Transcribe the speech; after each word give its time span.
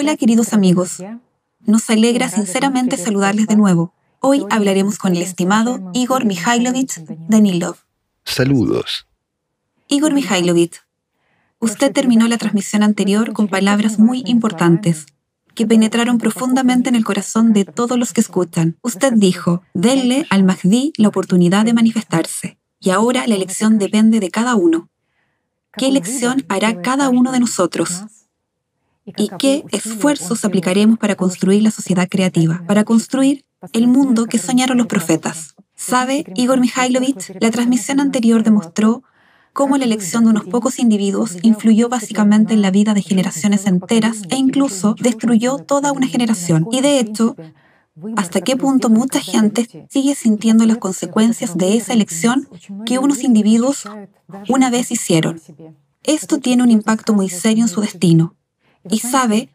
Hola 0.00 0.16
queridos 0.16 0.52
amigos, 0.52 1.02
nos 1.66 1.90
alegra 1.90 2.28
sinceramente 2.28 2.96
saludarles 2.96 3.48
de 3.48 3.56
nuevo. 3.56 3.92
Hoy 4.20 4.44
hablaremos 4.48 4.96
con 4.96 5.16
el 5.16 5.22
estimado 5.22 5.90
Igor 5.92 6.24
Mikhailovich 6.24 7.00
Danilov. 7.28 7.78
Saludos. 8.24 9.08
Igor 9.88 10.14
Mikhailovich, 10.14 10.84
usted 11.58 11.92
terminó 11.92 12.28
la 12.28 12.38
transmisión 12.38 12.84
anterior 12.84 13.32
con 13.32 13.48
palabras 13.48 13.98
muy 13.98 14.22
importantes 14.26 15.06
que 15.56 15.66
penetraron 15.66 16.18
profundamente 16.18 16.90
en 16.90 16.94
el 16.94 17.04
corazón 17.04 17.52
de 17.52 17.64
todos 17.64 17.98
los 17.98 18.12
que 18.12 18.20
escuchan. 18.20 18.76
Usted 18.82 19.14
dijo, 19.16 19.62
denle 19.74 20.28
al 20.30 20.44
Mahdi 20.44 20.92
la 20.96 21.08
oportunidad 21.08 21.64
de 21.64 21.74
manifestarse. 21.74 22.56
Y 22.78 22.90
ahora 22.90 23.26
la 23.26 23.34
elección 23.34 23.80
depende 23.80 24.20
de 24.20 24.30
cada 24.30 24.54
uno. 24.54 24.90
¿Qué 25.76 25.88
elección 25.88 26.46
hará 26.48 26.82
cada 26.82 27.08
uno 27.08 27.32
de 27.32 27.40
nosotros? 27.40 28.04
¿Y 29.16 29.30
qué 29.38 29.64
esfuerzos 29.72 30.44
aplicaremos 30.44 30.98
para 30.98 31.14
construir 31.14 31.62
la 31.62 31.70
sociedad 31.70 32.08
creativa, 32.08 32.62
para 32.66 32.84
construir 32.84 33.44
el 33.72 33.88
mundo 33.88 34.26
que 34.26 34.38
soñaron 34.38 34.78
los 34.78 34.86
profetas? 34.86 35.54
¿Sabe, 35.74 36.24
Igor 36.34 36.60
Mikhailovich? 36.60 37.36
La 37.40 37.50
transmisión 37.50 38.00
anterior 38.00 38.42
demostró 38.42 39.02
cómo 39.52 39.76
la 39.76 39.84
elección 39.84 40.24
de 40.24 40.30
unos 40.30 40.44
pocos 40.44 40.78
individuos 40.78 41.36
influyó 41.42 41.88
básicamente 41.88 42.54
en 42.54 42.62
la 42.62 42.70
vida 42.70 42.94
de 42.94 43.02
generaciones 43.02 43.66
enteras 43.66 44.22
e 44.30 44.36
incluso 44.36 44.94
destruyó 45.00 45.58
toda 45.58 45.92
una 45.92 46.06
generación. 46.06 46.66
Y 46.70 46.80
de 46.80 47.00
hecho, 47.00 47.36
hasta 48.16 48.40
qué 48.40 48.56
punto 48.56 48.90
mucha 48.90 49.20
gente 49.20 49.86
sigue 49.90 50.14
sintiendo 50.14 50.64
las 50.66 50.78
consecuencias 50.78 51.56
de 51.56 51.76
esa 51.76 51.92
elección 51.92 52.48
que 52.86 52.98
unos 52.98 53.24
individuos 53.24 53.84
una 54.48 54.70
vez 54.70 54.92
hicieron. 54.92 55.40
Esto 56.04 56.38
tiene 56.38 56.62
un 56.62 56.70
impacto 56.70 57.12
muy 57.12 57.28
serio 57.28 57.64
en 57.64 57.68
su 57.68 57.80
destino. 57.80 58.36
Y 58.88 58.98
sabe, 58.98 59.50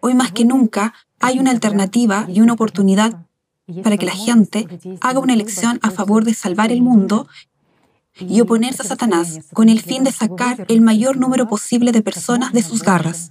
hoy 0.00 0.14
más 0.14 0.32
que 0.32 0.44
nunca 0.44 0.94
hay 1.20 1.38
una 1.38 1.50
alternativa 1.50 2.26
y 2.28 2.40
una 2.40 2.52
oportunidad 2.52 3.26
para 3.82 3.96
que 3.96 4.06
la 4.06 4.12
gente 4.12 4.66
haga 5.00 5.20
una 5.20 5.34
elección 5.34 5.78
a 5.82 5.90
favor 5.90 6.24
de 6.24 6.34
salvar 6.34 6.72
el 6.72 6.82
mundo 6.82 7.28
y 8.18 8.40
oponerse 8.40 8.82
a 8.82 8.86
Satanás 8.86 9.40
con 9.52 9.68
el 9.68 9.80
fin 9.80 10.04
de 10.04 10.12
sacar 10.12 10.64
el 10.68 10.80
mayor 10.80 11.18
número 11.18 11.48
posible 11.48 11.92
de 11.92 12.02
personas 12.02 12.52
de 12.52 12.62
sus 12.62 12.82
garras, 12.82 13.30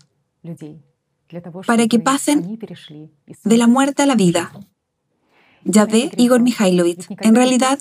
para 1.66 1.88
que 1.88 2.00
pasen 2.00 2.59
de 3.44 3.58
la 3.58 3.67
muerte 3.67 4.04
a 4.04 4.06
la 4.06 4.16
vida. 4.16 4.52
Ya 5.64 5.86
ve, 5.86 6.11
Igor 6.17 6.42
Mikhailovich, 6.42 7.08
en 7.20 7.36
realidad 7.36 7.80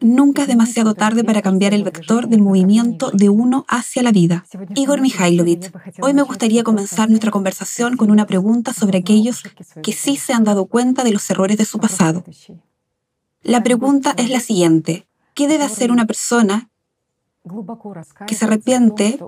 nunca 0.00 0.42
es 0.42 0.48
demasiado 0.48 0.94
tarde 0.94 1.24
para 1.24 1.42
cambiar 1.42 1.74
el 1.74 1.84
vector 1.84 2.28
del 2.28 2.42
movimiento 2.42 3.10
de 3.10 3.28
uno 3.28 3.64
hacia 3.68 4.02
la 4.02 4.12
vida. 4.12 4.44
Igor 4.74 5.00
Mikhailovich, 5.00 5.70
hoy 6.00 6.14
me 6.14 6.22
gustaría 6.22 6.64
comenzar 6.64 7.08
nuestra 7.08 7.30
conversación 7.30 7.96
con 7.96 8.10
una 8.10 8.26
pregunta 8.26 8.72
sobre 8.72 8.98
aquellos 8.98 9.42
que 9.82 9.92
sí 9.92 10.16
se 10.16 10.32
han 10.32 10.44
dado 10.44 10.66
cuenta 10.66 11.04
de 11.04 11.12
los 11.12 11.28
errores 11.30 11.58
de 11.58 11.64
su 11.64 11.78
pasado. 11.78 12.24
La 13.42 13.62
pregunta 13.62 14.14
es 14.16 14.30
la 14.30 14.40
siguiente. 14.40 15.06
¿Qué 15.34 15.48
debe 15.48 15.64
hacer 15.64 15.90
una 15.90 16.06
persona 16.06 16.70
que 18.26 18.34
se 18.34 18.44
arrepiente 18.44 19.18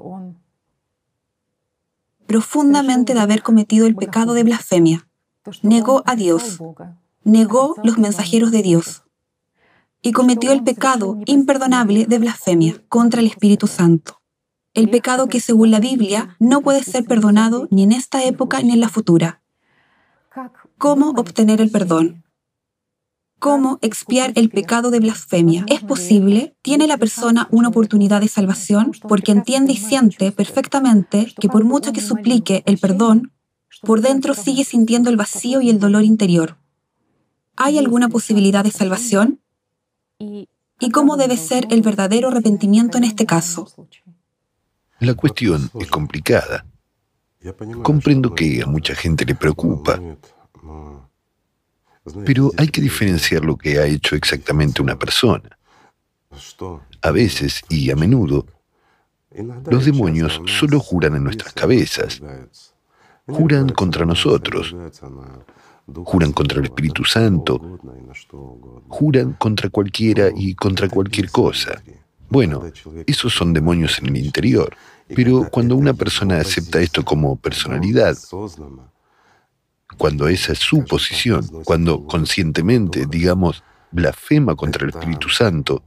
profundamente 2.26 3.14
de 3.14 3.20
haber 3.20 3.42
cometido 3.42 3.86
el 3.86 3.96
pecado 3.96 4.34
de 4.34 4.44
blasfemia? 4.44 5.08
Negó 5.62 6.02
a 6.06 6.14
Dios, 6.14 6.60
negó 7.24 7.74
los 7.82 7.98
mensajeros 7.98 8.52
de 8.52 8.62
Dios 8.62 9.02
y 10.02 10.12
cometió 10.12 10.52
el 10.52 10.62
pecado 10.62 11.18
imperdonable 11.26 12.06
de 12.06 12.18
blasfemia 12.18 12.82
contra 12.88 13.20
el 13.20 13.28
Espíritu 13.28 13.66
Santo. 13.66 14.20
El 14.74 14.90
pecado 14.90 15.28
que 15.28 15.40
según 15.40 15.70
la 15.70 15.80
Biblia 15.80 16.36
no 16.38 16.60
puede 16.60 16.82
ser 16.82 17.04
perdonado 17.04 17.68
ni 17.70 17.84
en 17.84 17.92
esta 17.92 18.24
época 18.24 18.60
ni 18.62 18.72
en 18.72 18.80
la 18.80 18.88
futura. 18.88 19.42
¿Cómo 20.78 21.10
obtener 21.10 21.60
el 21.60 21.70
perdón? 21.70 22.22
cómo 23.42 23.80
expiar 23.82 24.30
el 24.36 24.50
pecado 24.50 24.92
de 24.92 25.00
blasfemia. 25.00 25.64
¿Es 25.66 25.80
posible? 25.80 26.54
¿Tiene 26.62 26.86
la 26.86 26.96
persona 26.96 27.48
una 27.50 27.70
oportunidad 27.70 28.20
de 28.20 28.28
salvación? 28.28 28.92
Porque 29.08 29.32
entiende 29.32 29.72
y 29.72 29.76
siente 29.76 30.30
perfectamente 30.30 31.34
que 31.40 31.48
por 31.48 31.64
mucho 31.64 31.92
que 31.92 32.00
suplique 32.00 32.62
el 32.66 32.78
perdón, 32.78 33.32
por 33.82 34.00
dentro 34.00 34.34
sigue 34.34 34.62
sintiendo 34.62 35.10
el 35.10 35.16
vacío 35.16 35.60
y 35.60 35.70
el 35.70 35.80
dolor 35.80 36.04
interior. 36.04 36.56
¿Hay 37.56 37.78
alguna 37.78 38.08
posibilidad 38.08 38.62
de 38.62 38.70
salvación? 38.70 39.41
¿Y 40.82 40.90
cómo 40.90 41.16
debe 41.16 41.36
ser 41.36 41.66
el 41.70 41.82
verdadero 41.82 42.28
arrepentimiento 42.28 42.98
en 42.98 43.04
este 43.04 43.26
caso? 43.26 43.68
La 44.98 45.14
cuestión 45.14 45.70
es 45.78 45.88
complicada. 45.88 46.64
Comprendo 47.82 48.34
que 48.34 48.62
a 48.62 48.66
mucha 48.66 48.94
gente 48.94 49.24
le 49.24 49.34
preocupa. 49.34 50.00
Pero 52.24 52.50
hay 52.56 52.68
que 52.68 52.80
diferenciar 52.80 53.44
lo 53.44 53.56
que 53.56 53.78
ha 53.78 53.86
hecho 53.86 54.16
exactamente 54.16 54.82
una 54.82 54.98
persona. 54.98 55.56
A 57.00 57.10
veces 57.10 57.62
y 57.68 57.90
a 57.90 57.96
menudo, 57.96 58.46
los 59.70 59.84
demonios 59.84 60.40
solo 60.46 60.80
juran 60.80 61.16
en 61.16 61.24
nuestras 61.24 61.52
cabezas. 61.52 62.20
Juran 63.26 63.68
contra 63.70 64.04
nosotros. 64.04 64.74
Juran 65.86 66.32
contra 66.32 66.58
el 66.58 66.64
Espíritu 66.64 67.04
Santo. 67.04 67.78
Juran 68.88 69.32
contra 69.34 69.68
cualquiera 69.68 70.30
y 70.34 70.54
contra 70.54 70.88
cualquier 70.88 71.30
cosa. 71.30 71.82
Bueno, 72.28 72.62
esos 73.06 73.32
son 73.34 73.52
demonios 73.52 73.98
en 73.98 74.06
el 74.06 74.16
interior. 74.16 74.74
Pero 75.14 75.48
cuando 75.50 75.76
una 75.76 75.92
persona 75.92 76.38
acepta 76.38 76.80
esto 76.80 77.04
como 77.04 77.36
personalidad, 77.36 78.16
cuando 79.98 80.28
esa 80.28 80.52
es 80.52 80.58
su 80.58 80.84
posición, 80.84 81.46
cuando 81.64 82.06
conscientemente, 82.06 83.06
digamos, 83.06 83.62
blasfema 83.90 84.54
contra 84.56 84.84
el 84.84 84.90
Espíritu 84.90 85.28
Santo, 85.28 85.84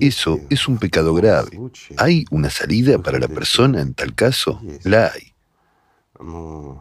eso 0.00 0.40
es 0.50 0.68
un 0.68 0.78
pecado 0.78 1.14
grave. 1.14 1.58
¿Hay 1.98 2.24
una 2.30 2.50
salida 2.50 2.98
para 2.98 3.18
la 3.18 3.28
persona 3.28 3.80
en 3.80 3.94
tal 3.94 4.14
caso? 4.14 4.60
La 4.82 5.12
hay. 5.12 5.33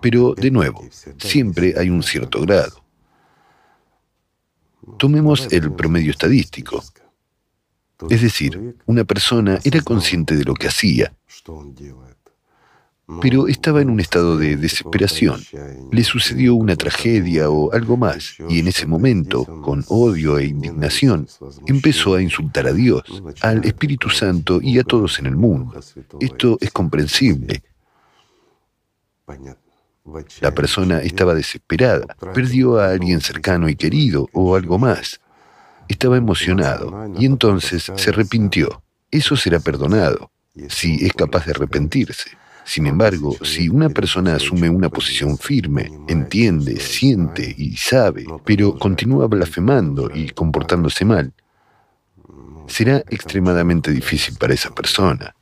Pero, 0.01 0.33
de 0.35 0.51
nuevo, 0.51 0.85
siempre 1.17 1.73
hay 1.77 1.89
un 1.89 2.03
cierto 2.03 2.41
grado. 2.41 2.83
Tomemos 4.97 5.51
el 5.51 5.71
promedio 5.71 6.11
estadístico. 6.11 6.83
Es 8.09 8.21
decir, 8.21 8.77
una 8.85 9.03
persona 9.05 9.59
era 9.63 9.81
consciente 9.81 10.35
de 10.35 10.43
lo 10.43 10.53
que 10.55 10.67
hacía, 10.67 11.13
pero 13.21 13.47
estaba 13.47 13.81
en 13.81 13.89
un 13.89 13.99
estado 13.99 14.37
de 14.37 14.55
desesperación. 14.55 15.41
Le 15.91 16.03
sucedió 16.03 16.55
una 16.55 16.75
tragedia 16.75 17.49
o 17.49 17.71
algo 17.71 17.97
más, 17.97 18.35
y 18.49 18.59
en 18.59 18.67
ese 18.67 18.85
momento, 18.85 19.45
con 19.61 19.83
odio 19.87 20.37
e 20.37 20.45
indignación, 20.45 21.27
empezó 21.65 22.15
a 22.15 22.21
insultar 22.21 22.67
a 22.67 22.73
Dios, 22.73 23.03
al 23.41 23.65
Espíritu 23.65 24.09
Santo 24.09 24.59
y 24.61 24.79
a 24.79 24.83
todos 24.83 25.19
en 25.19 25.27
el 25.27 25.35
mundo. 25.35 25.79
Esto 26.19 26.57
es 26.61 26.71
comprensible. 26.71 27.63
La 30.41 30.53
persona 30.53 30.99
estaba 30.99 31.33
desesperada, 31.33 32.05
perdió 32.33 32.77
a 32.77 32.91
alguien 32.91 33.21
cercano 33.21 33.69
y 33.69 33.75
querido 33.75 34.27
o 34.33 34.55
algo 34.55 34.77
más. 34.77 35.21
Estaba 35.87 36.17
emocionado 36.17 37.13
y 37.17 37.25
entonces 37.25 37.91
se 37.95 38.09
arrepintió. 38.09 38.83
Eso 39.11 39.37
será 39.37 39.59
perdonado, 39.59 40.31
si 40.67 41.05
es 41.05 41.13
capaz 41.13 41.45
de 41.45 41.51
arrepentirse. 41.51 42.31
Sin 42.65 42.87
embargo, 42.87 43.35
si 43.43 43.69
una 43.69 43.89
persona 43.89 44.35
asume 44.35 44.69
una 44.69 44.89
posición 44.89 45.37
firme, 45.37 45.91
entiende, 46.07 46.79
siente 46.79 47.53
y 47.57 47.75
sabe, 47.75 48.25
pero 48.45 48.77
continúa 48.77 49.27
blasfemando 49.27 50.09
y 50.13 50.29
comportándose 50.29 51.05
mal, 51.05 51.33
será 52.67 52.97
extremadamente 53.09 53.91
difícil 53.91 54.37
para 54.37 54.53
esa 54.53 54.73
persona. 54.73 55.35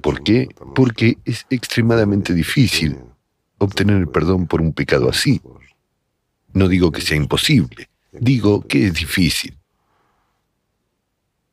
¿Por 0.00 0.22
qué? 0.22 0.48
Porque 0.74 1.18
es 1.24 1.44
extremadamente 1.50 2.32
difícil 2.32 2.96
obtener 3.60 3.98
el 3.98 4.08
perdón 4.08 4.46
por 4.46 4.60
un 4.60 4.72
pecado 4.72 5.08
así. 5.08 5.40
No 6.52 6.66
digo 6.66 6.90
que 6.90 7.00
sea 7.00 7.16
imposible, 7.16 7.88
digo 8.12 8.62
que 8.62 8.86
es 8.86 8.94
difícil. 8.94 9.56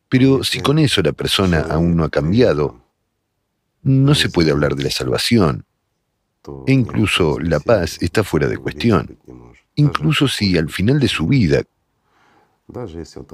Pero 0.09 0.43
si 0.43 0.61
con 0.61 0.79
eso 0.79 1.01
la 1.01 1.11
persona 1.11 1.59
aún 1.69 1.95
no 1.95 2.05
ha 2.05 2.09
cambiado, 2.09 2.81
no 3.83 4.15
se 4.15 4.29
puede 4.29 4.51
hablar 4.51 4.75
de 4.75 4.85
la 4.85 4.91
salvación. 4.91 5.65
E 6.65 6.71
incluso 6.71 7.39
la 7.39 7.59
paz 7.59 7.97
está 8.01 8.23
fuera 8.23 8.47
de 8.47 8.57
cuestión. 8.57 9.17
Incluso 9.75 10.27
si 10.27 10.57
al 10.57 10.69
final 10.69 10.99
de 10.99 11.09
su 11.09 11.27
vida 11.27 11.61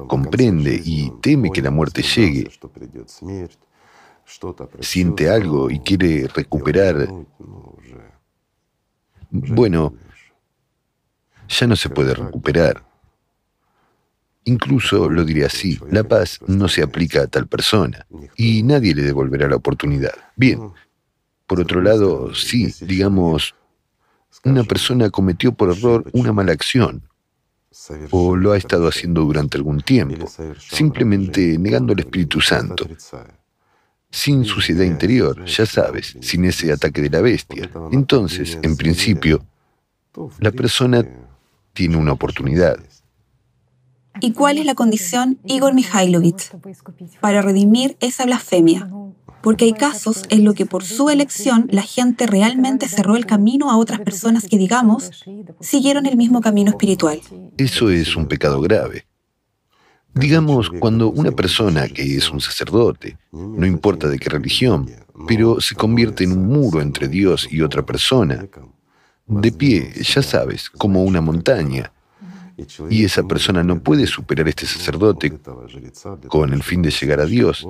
comprende 0.07 0.81
y 0.83 1.11
teme 1.21 1.51
que 1.51 1.61
la 1.61 1.71
muerte 1.71 2.01
llegue, 2.01 2.49
siente 4.79 5.29
algo 5.29 5.69
y 5.69 5.79
quiere 5.79 6.27
recuperar, 6.27 7.07
bueno, 9.33 9.95
ya 11.49 11.67
no 11.67 11.75
se 11.75 11.89
puede 11.89 12.13
recuperar. 12.13 12.85
Incluso, 14.45 15.09
lo 15.09 15.23
diré 15.23 15.45
así, 15.45 15.79
la 15.89 16.03
paz 16.03 16.39
no 16.47 16.67
se 16.67 16.83
aplica 16.83 17.23
a 17.23 17.27
tal 17.27 17.47
persona 17.47 18.05
y 18.35 18.61
nadie 18.63 18.93
le 18.93 19.01
devolverá 19.01 19.47
la 19.47 19.55
oportunidad. 19.55 20.13
Bien, 20.35 20.71
Por 21.47 21.59
otro 21.59 21.81
lado, 21.81 22.33
sí, 22.33 22.73
digamos, 22.81 23.55
una 24.43 24.63
persona 24.63 25.09
cometió 25.09 25.53
por 25.53 25.71
error 25.71 26.09
una 26.13 26.31
mala 26.33 26.51
acción 26.51 27.03
o 28.11 28.35
lo 28.35 28.51
ha 28.51 28.57
estado 28.57 28.87
haciendo 28.87 29.21
durante 29.21 29.57
algún 29.57 29.81
tiempo, 29.81 30.27
simplemente 30.57 31.57
negando 31.57 31.93
al 31.93 31.99
Espíritu 31.99 32.39
Santo, 32.39 32.87
sin 34.13 34.45
suciedad 34.45 34.83
interior, 34.83 35.43
ya 35.45 35.65
sabes, 35.65 36.15
sin 36.21 36.45
ese 36.45 36.71
ataque 36.71 37.01
de 37.01 37.09
la 37.09 37.21
bestia. 37.21 37.67
Entonces, 37.91 38.59
en 38.61 38.77
principio, 38.77 39.43
la 40.39 40.51
persona 40.51 41.03
tiene 41.73 41.97
una 41.97 42.11
oportunidad. 42.11 42.77
¿Y 44.21 44.33
cuál 44.33 44.59
es 44.59 44.65
la 44.65 44.75
condición, 44.75 45.39
Igor 45.45 45.73
Mikhailovich, 45.73 46.51
para 47.21 47.41
redimir 47.41 47.97
esa 48.01 48.25
blasfemia? 48.25 48.87
Porque 49.41 49.65
hay 49.65 49.73
casos 49.73 50.23
en 50.29 50.45
los 50.45 50.53
que 50.53 50.67
por 50.67 50.83
su 50.83 51.09
elección 51.09 51.67
la 51.71 51.81
gente 51.81 52.27
realmente 52.27 52.87
cerró 52.87 53.15
el 53.15 53.25
camino 53.25 53.71
a 53.71 53.77
otras 53.77 53.99
personas 54.01 54.45
que, 54.47 54.59
digamos, 54.59 55.09
siguieron 55.59 56.05
el 56.05 56.17
mismo 56.17 56.39
camino 56.39 56.69
espiritual. 56.69 57.19
Eso 57.57 57.89
es 57.89 58.15
un 58.15 58.27
pecado 58.27 58.61
grave. 58.61 59.07
Digamos, 60.15 60.69
cuando 60.69 61.09
una 61.09 61.31
persona 61.31 61.87
que 61.87 62.15
es 62.15 62.29
un 62.29 62.39
sacerdote, 62.39 63.17
no 63.31 63.65
importa 63.65 64.07
de 64.07 64.19
qué 64.19 64.29
religión, 64.29 64.89
pero 65.27 65.59
se 65.59 65.75
convierte 65.75 66.23
en 66.23 66.33
un 66.33 66.47
muro 66.47 66.81
entre 66.81 67.07
Dios 67.07 67.47
y 67.49 67.61
otra 67.61 67.83
persona, 67.85 68.45
de 69.25 69.51
pie, 69.51 69.91
ya 70.01 70.21
sabes, 70.21 70.69
como 70.69 71.03
una 71.03 71.21
montaña, 71.21 71.91
y 72.89 73.03
esa 73.03 73.23
persona 73.23 73.63
no 73.63 73.81
puede 73.81 74.05
superar 74.05 74.47
este 74.47 74.67
sacerdote 74.67 75.39
con 76.27 76.53
el 76.53 76.61
fin 76.61 76.81
de 76.83 76.91
llegar 76.91 77.19
a 77.19 77.25
Dios, 77.25 77.65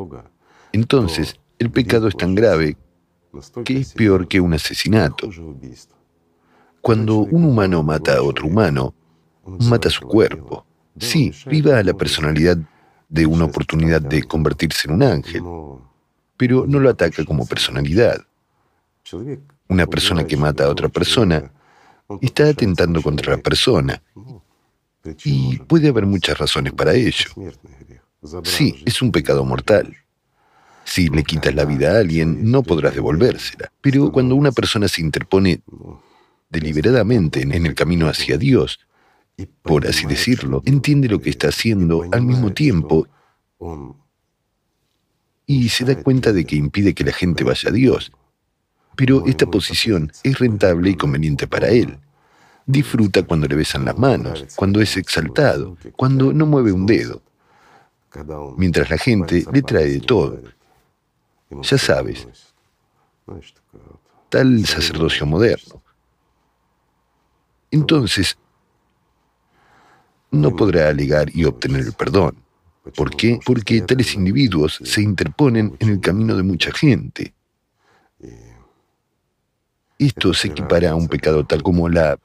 entonces 0.73 1.39
el 1.59 1.71
pecado 1.71 2.07
es 2.07 2.17
tan 2.17 2.35
grave 2.35 2.75
que 3.63 3.77
es 3.77 3.93
peor 3.93 4.27
que 4.27 4.41
un 4.41 4.53
asesinato. 4.53 5.29
Cuando 6.81 7.19
un 7.19 7.45
humano 7.45 7.81
mata 7.83 8.17
a 8.17 8.21
otro 8.21 8.47
humano, 8.47 8.93
mata 9.45 9.89
su 9.89 10.01
cuerpo. 10.01 10.65
Sí, 10.99 11.31
priva 11.45 11.79
a 11.79 11.83
la 11.83 11.93
personalidad 11.93 12.57
de 13.09 13.25
una 13.25 13.45
oportunidad 13.45 14.01
de 14.01 14.23
convertirse 14.23 14.87
en 14.87 14.95
un 14.95 15.03
ángel, 15.03 15.43
pero 16.37 16.65
no 16.67 16.79
lo 16.79 16.89
ataca 16.89 17.23
como 17.25 17.45
personalidad. 17.45 18.21
Una 19.67 19.85
persona 19.85 20.25
que 20.25 20.37
mata 20.37 20.65
a 20.65 20.69
otra 20.69 20.89
persona 20.89 21.51
está 22.21 22.49
atentando 22.49 23.01
contra 23.01 23.35
la 23.35 23.41
persona. 23.41 24.01
Y 25.23 25.57
puede 25.59 25.89
haber 25.89 26.05
muchas 26.05 26.37
razones 26.37 26.73
para 26.73 26.93
ello. 26.93 27.29
Sí, 28.43 28.81
es 28.85 29.01
un 29.01 29.11
pecado 29.11 29.43
mortal. 29.43 29.95
Si 30.85 31.09
le 31.09 31.23
quitas 31.23 31.53
la 31.53 31.65
vida 31.65 31.93
a 31.93 31.99
alguien, 31.99 32.49
no 32.51 32.63
podrás 32.63 32.93
devolvérsela. 32.93 33.71
Pero 33.81 34.11
cuando 34.11 34.35
una 34.35 34.51
persona 34.51 34.87
se 34.87 35.01
interpone 35.01 35.61
deliberadamente 36.49 37.41
en 37.41 37.65
el 37.65 37.73
camino 37.73 38.07
hacia 38.07 38.37
Dios, 38.37 38.79
por 39.61 39.87
así 39.87 40.05
decirlo, 40.05 40.61
entiende 40.65 41.07
lo 41.07 41.19
que 41.19 41.29
está 41.29 41.49
haciendo 41.49 42.03
al 42.11 42.21
mismo 42.21 42.53
tiempo 42.53 43.07
y 45.45 45.69
se 45.69 45.85
da 45.85 46.01
cuenta 46.01 46.31
de 46.31 46.45
que 46.45 46.55
impide 46.55 46.93
que 46.93 47.03
la 47.03 47.13
gente 47.13 47.43
vaya 47.43 47.69
a 47.69 47.73
Dios. 47.73 48.11
Pero 48.95 49.25
esta 49.25 49.47
posición 49.47 50.11
es 50.23 50.37
rentable 50.37 50.91
y 50.91 50.95
conveniente 50.95 51.47
para 51.47 51.69
él. 51.69 51.97
Disfruta 52.65 53.23
cuando 53.23 53.47
le 53.47 53.55
besan 53.55 53.85
las 53.85 53.97
manos, 53.97 54.45
cuando 54.55 54.79
es 54.81 54.95
exaltado, 54.95 55.77
cuando 55.95 56.31
no 56.31 56.45
mueve 56.45 56.71
un 56.71 56.85
dedo, 56.85 57.21
mientras 58.57 58.89
la 58.89 58.97
gente 58.97 59.45
le 59.51 59.61
trae 59.63 59.89
de 59.89 59.99
todo. 59.99 60.39
Ya 61.61 61.77
sabes, 61.77 62.27
tal 64.29 64.65
sacerdocio 64.65 65.25
moderno. 65.25 65.81
Entonces, 67.71 68.37
no 70.33 70.55
podrá 70.55 70.89
alegar 70.89 71.29
y 71.33 71.45
obtener 71.45 71.81
el 71.81 71.93
perdón. 71.93 72.35
¿Por 72.95 73.15
qué? 73.15 73.39
Porque 73.45 73.81
tales 73.81 74.13
individuos 74.15 74.79
se 74.83 75.01
interponen 75.01 75.75
en 75.79 75.89
el 75.89 75.99
camino 76.01 76.35
de 76.35 76.43
mucha 76.43 76.71
gente. 76.71 77.33
Esto 79.97 80.33
se 80.33 80.49
equipara 80.49 80.91
a 80.91 80.95
un 80.95 81.07
pecado 81.07 81.45
tal 81.45 81.63
como 81.63 81.87
la 81.87 82.19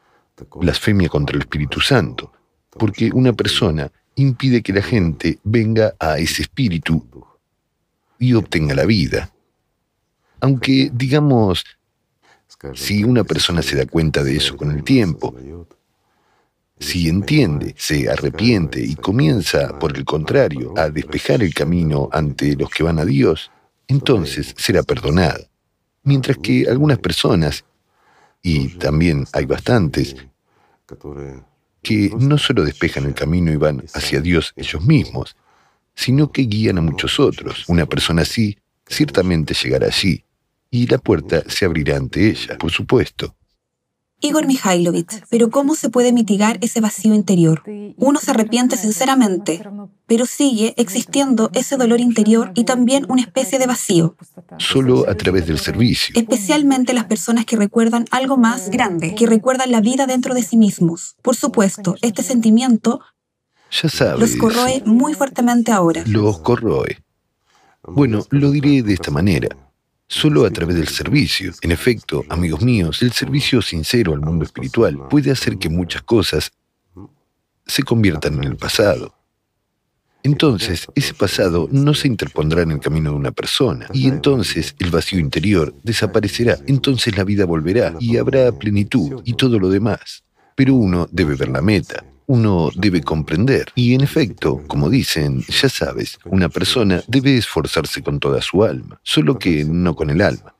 blasfemia 0.56 1.08
contra 1.08 1.36
el 1.36 1.42
Espíritu 1.42 1.80
Santo, 1.80 2.32
porque 2.70 3.10
una 3.12 3.32
persona 3.32 3.92
impide 4.16 4.62
que 4.62 4.72
la 4.72 4.82
gente 4.82 5.38
venga 5.44 5.94
a 6.00 6.18
ese 6.18 6.42
espíritu 6.42 7.06
y 8.18 8.34
obtenga 8.34 8.74
la 8.74 8.84
vida. 8.84 9.30
Aunque, 10.40 10.90
digamos, 10.92 11.64
si 12.74 13.04
una 13.04 13.22
persona 13.22 13.62
se 13.62 13.76
da 13.76 13.86
cuenta 13.86 14.24
de 14.24 14.36
eso 14.36 14.56
con 14.56 14.72
el 14.72 14.82
tiempo, 14.82 15.34
si 16.80 17.08
entiende, 17.08 17.74
se 17.76 18.08
arrepiente 18.08 18.80
y 18.80 18.94
comienza, 18.94 19.78
por 19.78 19.96
el 19.96 20.04
contrario, 20.04 20.74
a 20.76 20.90
despejar 20.90 21.42
el 21.42 21.52
camino 21.54 22.08
ante 22.12 22.56
los 22.56 22.70
que 22.70 22.82
van 22.82 22.98
a 22.98 23.04
Dios, 23.04 23.50
entonces 23.88 24.54
será 24.56 24.82
perdonada. 24.82 25.40
Mientras 26.04 26.38
que 26.38 26.66
algunas 26.68 26.98
personas, 26.98 27.64
y 28.42 28.68
también 28.78 29.26
hay 29.32 29.44
bastantes, 29.44 30.16
que 31.82 32.10
no 32.18 32.38
solo 32.38 32.64
despejan 32.64 33.04
el 33.04 33.14
camino 33.14 33.52
y 33.52 33.56
van 33.56 33.84
hacia 33.94 34.20
Dios 34.20 34.52
ellos 34.56 34.82
mismos, 34.84 35.36
sino 35.94 36.30
que 36.30 36.42
guían 36.42 36.78
a 36.78 36.82
muchos 36.82 37.18
otros. 37.18 37.64
Una 37.68 37.86
persona 37.86 38.22
así 38.22 38.58
ciertamente 38.86 39.54
llegará 39.54 39.88
allí, 39.88 40.24
y 40.70 40.86
la 40.86 40.98
puerta 40.98 41.42
se 41.48 41.64
abrirá 41.64 41.96
ante 41.96 42.28
ella, 42.28 42.56
por 42.58 42.70
supuesto. 42.70 43.34
Igor 44.20 44.46
Mikhailovich, 44.46 45.22
pero 45.30 45.48
¿cómo 45.50 45.76
se 45.76 45.90
puede 45.90 46.12
mitigar 46.12 46.58
ese 46.60 46.80
vacío 46.80 47.14
interior? 47.14 47.62
Uno 47.96 48.18
se 48.18 48.32
arrepiente 48.32 48.76
sinceramente, 48.76 49.62
pero 50.06 50.26
sigue 50.26 50.74
existiendo 50.76 51.50
ese 51.54 51.76
dolor 51.76 52.00
interior 52.00 52.50
y 52.54 52.64
también 52.64 53.06
una 53.08 53.22
especie 53.22 53.60
de 53.60 53.66
vacío. 53.66 54.16
Solo 54.58 55.08
a 55.08 55.14
través 55.14 55.46
del 55.46 55.58
servicio. 55.58 56.14
Especialmente 56.18 56.94
las 56.94 57.04
personas 57.04 57.44
que 57.44 57.56
recuerdan 57.56 58.06
algo 58.10 58.36
más 58.36 58.70
grande, 58.70 59.14
que 59.14 59.26
recuerdan 59.26 59.70
la 59.70 59.80
vida 59.80 60.06
dentro 60.06 60.34
de 60.34 60.42
sí 60.42 60.56
mismos. 60.56 61.16
Por 61.22 61.36
supuesto, 61.36 61.94
este 62.02 62.22
sentimiento 62.22 63.00
ya 63.70 63.88
sabes, 63.88 64.20
los 64.20 64.36
corroe 64.36 64.82
muy 64.84 65.14
fuertemente 65.14 65.70
ahora. 65.72 66.02
Los 66.06 66.38
corroe. 66.38 66.98
Bueno, 67.82 68.24
lo 68.30 68.50
diré 68.50 68.82
de 68.82 68.94
esta 68.94 69.10
manera 69.10 69.48
solo 70.08 70.44
a 70.46 70.50
través 70.50 70.76
del 70.76 70.88
servicio. 70.88 71.52
En 71.60 71.70
efecto, 71.70 72.24
amigos 72.28 72.62
míos, 72.62 73.02
el 73.02 73.12
servicio 73.12 73.62
sincero 73.62 74.14
al 74.14 74.20
mundo 74.20 74.44
espiritual 74.44 75.06
puede 75.08 75.30
hacer 75.30 75.58
que 75.58 75.68
muchas 75.68 76.02
cosas 76.02 76.50
se 77.66 77.82
conviertan 77.82 78.34
en 78.34 78.44
el 78.44 78.56
pasado. 78.56 79.14
Entonces, 80.24 80.86
ese 80.94 81.14
pasado 81.14 81.68
no 81.70 81.94
se 81.94 82.08
interpondrá 82.08 82.62
en 82.62 82.72
el 82.72 82.80
camino 82.80 83.10
de 83.10 83.16
una 83.16 83.30
persona, 83.30 83.86
y 83.92 84.08
entonces 84.08 84.74
el 84.80 84.90
vacío 84.90 85.20
interior 85.20 85.74
desaparecerá, 85.84 86.58
entonces 86.66 87.16
la 87.16 87.24
vida 87.24 87.44
volverá, 87.44 87.94
y 88.00 88.16
habrá 88.16 88.50
plenitud 88.50 89.22
y 89.24 89.34
todo 89.34 89.58
lo 89.60 89.70
demás. 89.70 90.24
Pero 90.56 90.74
uno 90.74 91.08
debe 91.12 91.36
ver 91.36 91.50
la 91.50 91.62
meta, 91.62 92.04
uno 92.28 92.70
debe 92.74 93.02
comprender. 93.02 93.72
Y 93.74 93.94
en 93.94 94.02
efecto, 94.02 94.62
como 94.66 94.88
dicen, 94.88 95.42
ya 95.48 95.68
sabes, 95.68 96.18
una 96.26 96.48
persona 96.48 97.02
debe 97.08 97.36
esforzarse 97.36 98.02
con 98.02 98.20
toda 98.20 98.40
su 98.42 98.62
alma, 98.62 99.00
solo 99.02 99.38
que 99.38 99.64
no 99.64 99.96
con 99.96 100.10
el 100.10 100.20
alma, 100.20 100.54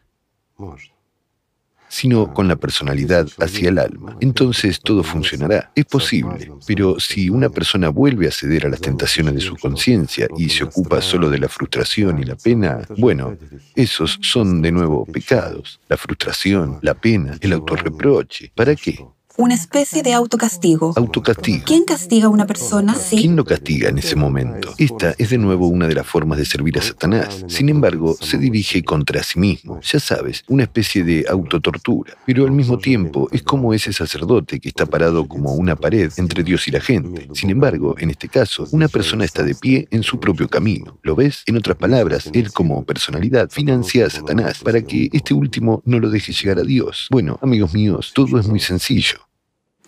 sino 1.88 2.32
con 2.32 2.48
la 2.48 2.56
personalidad 2.56 3.28
hacia 3.38 3.68
el 3.68 3.78
alma. 3.78 4.16
Entonces 4.20 4.80
todo 4.80 5.02
funcionará. 5.02 5.70
Es 5.74 5.84
posible, 5.84 6.50
pero 6.66 6.98
si 6.98 7.28
una 7.28 7.50
persona 7.50 7.90
vuelve 7.90 8.28
a 8.28 8.32
ceder 8.32 8.64
a 8.64 8.70
las 8.70 8.80
tentaciones 8.80 9.34
de 9.34 9.40
su 9.42 9.56
conciencia 9.56 10.26
y 10.38 10.48
se 10.48 10.64
ocupa 10.64 11.02
solo 11.02 11.28
de 11.28 11.38
la 11.38 11.48
frustración 11.48 12.18
y 12.18 12.24
la 12.24 12.36
pena, 12.36 12.80
bueno, 12.96 13.36
esos 13.74 14.18
son 14.22 14.62
de 14.62 14.72
nuevo 14.72 15.04
pecados. 15.04 15.80
La 15.88 15.98
frustración, 15.98 16.78
la 16.80 16.94
pena, 16.94 17.36
el 17.42 17.52
autorreproche. 17.52 18.52
¿Para 18.54 18.74
qué? 18.74 19.04
Una 19.38 19.54
especie 19.54 20.02
de 20.02 20.12
autocastigo. 20.14 20.92
Autocastigo. 20.96 21.62
¿Quién 21.64 21.84
castiga 21.84 22.26
a 22.26 22.28
una 22.28 22.44
persona? 22.44 22.94
Sí. 22.96 23.18
¿Quién 23.18 23.36
lo 23.36 23.44
castiga 23.44 23.88
en 23.88 23.98
ese 23.98 24.16
momento? 24.16 24.74
Esta 24.78 25.14
es 25.16 25.30
de 25.30 25.38
nuevo 25.38 25.68
una 25.68 25.86
de 25.86 25.94
las 25.94 26.08
formas 26.08 26.38
de 26.38 26.44
servir 26.44 26.76
a 26.76 26.82
Satanás. 26.82 27.44
Sin 27.46 27.68
embargo, 27.68 28.16
se 28.20 28.36
dirige 28.36 28.82
contra 28.82 29.22
sí 29.22 29.38
mismo. 29.38 29.80
Ya 29.80 30.00
sabes, 30.00 30.42
una 30.48 30.64
especie 30.64 31.04
de 31.04 31.24
autotortura. 31.28 32.16
Pero 32.26 32.44
al 32.44 32.50
mismo 32.50 32.78
tiempo 32.78 33.28
es 33.30 33.44
como 33.44 33.72
ese 33.72 33.92
sacerdote 33.92 34.58
que 34.58 34.70
está 34.70 34.86
parado 34.86 35.28
como 35.28 35.54
una 35.54 35.76
pared 35.76 36.12
entre 36.16 36.42
Dios 36.42 36.66
y 36.66 36.72
la 36.72 36.80
gente. 36.80 37.28
Sin 37.32 37.50
embargo, 37.50 37.94
en 37.96 38.10
este 38.10 38.28
caso, 38.28 38.66
una 38.72 38.88
persona 38.88 39.24
está 39.24 39.44
de 39.44 39.54
pie 39.54 39.86
en 39.92 40.02
su 40.02 40.18
propio 40.18 40.48
camino. 40.48 40.98
¿Lo 41.02 41.14
ves? 41.14 41.44
En 41.46 41.56
otras 41.56 41.76
palabras, 41.76 42.28
él 42.32 42.52
como 42.52 42.84
personalidad 42.84 43.50
financia 43.50 44.06
a 44.06 44.10
Satanás 44.10 44.58
para 44.64 44.82
que 44.82 45.08
este 45.12 45.32
último 45.32 45.80
no 45.84 46.00
lo 46.00 46.10
deje 46.10 46.32
llegar 46.32 46.58
a 46.58 46.64
Dios. 46.64 47.06
Bueno, 47.08 47.38
amigos 47.40 47.72
míos, 47.72 48.10
todo 48.12 48.40
es 48.40 48.48
muy 48.48 48.58
sencillo. 48.58 49.27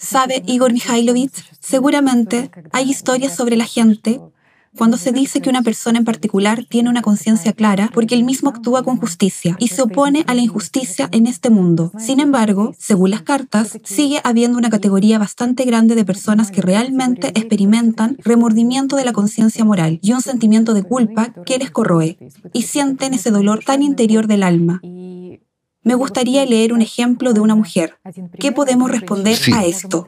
Sabe 0.00 0.42
Igor 0.46 0.72
Mikhailovich, 0.72 1.44
seguramente 1.60 2.50
hay 2.72 2.90
historias 2.90 3.36
sobre 3.36 3.56
la 3.56 3.66
gente 3.66 4.18
cuando 4.74 4.96
se 4.96 5.12
dice 5.12 5.42
que 5.42 5.50
una 5.50 5.60
persona 5.60 5.98
en 5.98 6.06
particular 6.06 6.64
tiene 6.66 6.88
una 6.88 7.02
conciencia 7.02 7.52
clara 7.52 7.90
porque 7.92 8.14
él 8.14 8.24
mismo 8.24 8.48
actúa 8.48 8.82
con 8.82 8.96
justicia 8.96 9.56
y 9.58 9.68
se 9.68 9.82
opone 9.82 10.24
a 10.26 10.34
la 10.34 10.40
injusticia 10.40 11.10
en 11.12 11.26
este 11.26 11.50
mundo. 11.50 11.92
Sin 11.98 12.18
embargo, 12.18 12.74
según 12.78 13.10
las 13.10 13.22
cartas, 13.22 13.78
sigue 13.84 14.20
habiendo 14.24 14.56
una 14.56 14.70
categoría 14.70 15.18
bastante 15.18 15.64
grande 15.64 15.94
de 15.94 16.06
personas 16.06 16.50
que 16.50 16.62
realmente 16.62 17.28
experimentan 17.38 18.16
remordimiento 18.24 18.96
de 18.96 19.04
la 19.04 19.12
conciencia 19.12 19.66
moral 19.66 19.98
y 20.02 20.12
un 20.12 20.22
sentimiento 20.22 20.72
de 20.72 20.82
culpa 20.82 21.34
que 21.44 21.58
les 21.58 21.70
corroe 21.70 22.16
y 22.54 22.62
sienten 22.62 23.12
ese 23.12 23.30
dolor 23.30 23.62
tan 23.64 23.82
interior 23.82 24.28
del 24.28 24.44
alma. 24.44 24.80
Me 25.82 25.94
gustaría 25.94 26.44
leer 26.44 26.72
un 26.72 26.82
ejemplo 26.82 27.32
de 27.32 27.40
una 27.40 27.54
mujer. 27.54 27.98
¿Qué 28.38 28.52
podemos 28.52 28.90
responder 28.90 29.38
a 29.54 29.64
esto? 29.64 30.06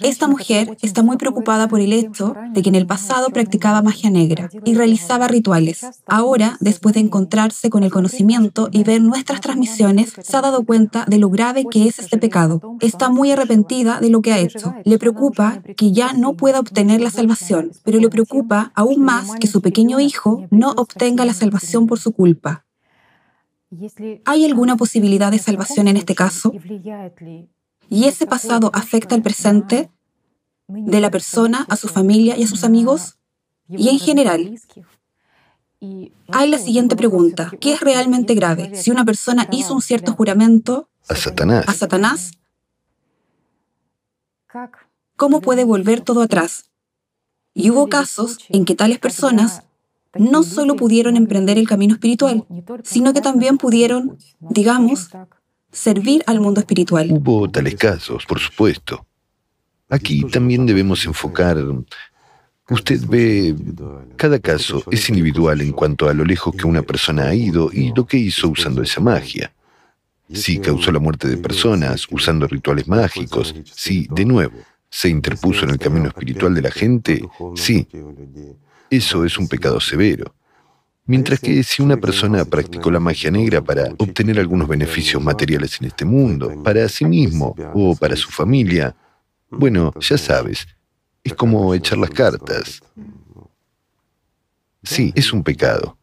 Esta 0.00 0.26
mujer 0.26 0.78
está 0.80 1.02
muy 1.02 1.18
preocupada 1.18 1.68
por 1.68 1.80
el 1.80 1.92
hecho 1.92 2.34
de 2.54 2.62
que 2.62 2.70
en 2.70 2.76
el 2.76 2.86
pasado 2.86 3.28
practicaba 3.28 3.82
magia 3.82 4.08
negra 4.08 4.48
y 4.64 4.74
realizaba 4.74 5.28
rituales. 5.28 5.84
Ahora, 6.06 6.56
después 6.60 6.94
de 6.94 7.00
encontrarse 7.00 7.68
con 7.68 7.82
el 7.82 7.90
conocimiento 7.90 8.70
y 8.72 8.84
ver 8.84 9.02
nuestras 9.02 9.42
transmisiones, 9.42 10.14
se 10.22 10.36
ha 10.36 10.40
dado 10.40 10.64
cuenta 10.64 11.04
de 11.08 11.18
lo 11.18 11.28
grave 11.28 11.66
que 11.70 11.88
es 11.88 11.98
este 11.98 12.16
pecado. 12.16 12.76
Está 12.80 13.10
muy 13.10 13.32
arrepentida 13.32 14.00
de 14.00 14.08
lo 14.08 14.22
que 14.22 14.32
ha 14.32 14.38
hecho. 14.38 14.72
Le 14.84 14.98
preocupa 14.98 15.62
que 15.76 15.92
ya 15.92 16.14
no 16.14 16.34
pueda 16.34 16.60
obtener 16.60 17.02
la 17.02 17.10
salvación, 17.10 17.72
pero 17.84 17.98
le 17.98 18.08
preocupa 18.08 18.72
aún 18.74 19.02
más 19.02 19.32
que 19.38 19.46
su 19.46 19.60
pequeño 19.60 20.00
hijo 20.00 20.46
no 20.50 20.70
obtenga 20.70 21.26
la 21.26 21.34
salvación 21.34 21.86
por 21.86 21.98
su 21.98 22.12
culpa. 22.12 22.64
¿Hay 24.24 24.44
alguna 24.44 24.76
posibilidad 24.76 25.30
de 25.30 25.38
salvación 25.38 25.88
en 25.88 25.96
este 25.96 26.14
caso? 26.14 26.52
y 27.88 28.04
ese 28.04 28.26
pasado 28.26 28.70
afecta 28.72 29.14
el 29.14 29.22
presente 29.22 29.90
de 30.68 31.00
la 31.00 31.10
persona, 31.10 31.66
a 31.68 31.76
su 31.76 31.88
familia 31.88 32.38
y 32.38 32.44
a 32.44 32.46
sus 32.46 32.64
amigos, 32.64 33.18
y 33.68 33.88
en 33.88 33.98
general. 33.98 34.58
Hay 36.28 36.48
la 36.48 36.58
siguiente 36.58 36.96
pregunta, 36.96 37.50
¿qué 37.60 37.74
es 37.74 37.80
realmente 37.80 38.34
grave? 38.34 38.76
Si 38.76 38.90
una 38.90 39.04
persona 39.04 39.48
hizo 39.50 39.74
un 39.74 39.82
cierto 39.82 40.12
juramento 40.12 40.88
a 41.08 41.16
Satanás, 41.16 41.68
a 41.68 41.72
Satanás 41.74 42.30
¿cómo 45.16 45.40
puede 45.40 45.64
volver 45.64 46.00
todo 46.00 46.22
atrás? 46.22 46.70
Y 47.54 47.70
hubo 47.70 47.88
casos 47.88 48.38
en 48.48 48.64
que 48.64 48.74
tales 48.74 48.98
personas 48.98 49.62
no 50.18 50.42
solo 50.42 50.76
pudieron 50.76 51.16
emprender 51.16 51.58
el 51.58 51.68
camino 51.68 51.94
espiritual, 51.94 52.44
sino 52.82 53.12
que 53.12 53.20
también 53.20 53.58
pudieron, 53.58 54.18
digamos, 54.40 55.10
servir 55.70 56.22
al 56.26 56.40
mundo 56.40 56.60
espiritual. 56.60 57.08
Hubo 57.10 57.50
tales 57.50 57.76
casos, 57.76 58.26
por 58.26 58.38
supuesto. 58.38 59.06
Aquí 59.88 60.24
también 60.24 60.66
debemos 60.66 61.04
enfocar... 61.04 61.58
Usted 62.70 63.00
ve, 63.06 63.54
cada 64.16 64.38
caso 64.38 64.84
es 64.90 65.08
individual 65.08 65.60
en 65.60 65.72
cuanto 65.72 66.08
a 66.08 66.14
lo 66.14 66.24
lejos 66.24 66.54
que 66.54 66.66
una 66.66 66.82
persona 66.82 67.26
ha 67.26 67.34
ido 67.34 67.70
y 67.72 67.92
lo 67.94 68.06
que 68.06 68.16
hizo 68.16 68.48
usando 68.48 68.82
esa 68.82 69.00
magia. 69.00 69.52
Si 70.32 70.58
causó 70.58 70.92
la 70.92 71.00
muerte 71.00 71.28
de 71.28 71.36
personas 71.36 72.06
usando 72.10 72.46
rituales 72.46 72.88
mágicos, 72.88 73.54
si, 73.74 74.06
de 74.10 74.24
nuevo, 74.24 74.54
se 74.88 75.08
interpuso 75.08 75.64
en 75.64 75.70
el 75.70 75.78
camino 75.78 76.08
espiritual 76.08 76.54
de 76.54 76.62
la 76.62 76.70
gente, 76.70 77.22
sí, 77.56 77.86
eso 78.92 79.24
es 79.24 79.38
un 79.38 79.48
pecado 79.48 79.80
severo. 79.80 80.34
Mientras 81.06 81.40
que 81.40 81.62
si 81.64 81.80
una 81.80 81.96
persona 81.96 82.44
practicó 82.44 82.90
la 82.90 83.00
magia 83.00 83.30
negra 83.30 83.62
para 83.62 83.88
obtener 83.96 84.38
algunos 84.38 84.68
beneficios 84.68 85.22
materiales 85.22 85.80
en 85.80 85.86
este 85.86 86.04
mundo, 86.04 86.62
para 86.62 86.86
sí 86.90 87.06
mismo 87.06 87.56
o 87.74 87.96
para 87.96 88.14
su 88.16 88.30
familia, 88.30 88.94
bueno, 89.50 89.92
ya 89.98 90.18
sabes, 90.18 90.68
es 91.24 91.34
como 91.34 91.74
echar 91.74 91.98
las 91.98 92.10
cartas. 92.10 92.82
Sí, 94.82 95.10
es 95.16 95.32
un 95.32 95.42
pecado. 95.42 95.96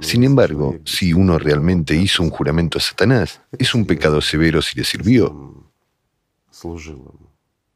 Sin 0.00 0.24
embargo, 0.24 0.76
si 0.84 1.12
uno 1.12 1.38
realmente 1.38 1.94
hizo 1.94 2.24
un 2.24 2.30
juramento 2.30 2.78
a 2.78 2.80
Satanás, 2.80 3.40
es 3.56 3.72
un 3.72 3.86
pecado 3.86 4.20
severo 4.20 4.60
si 4.60 4.76
le 4.76 4.84
sirvió. 4.84 5.70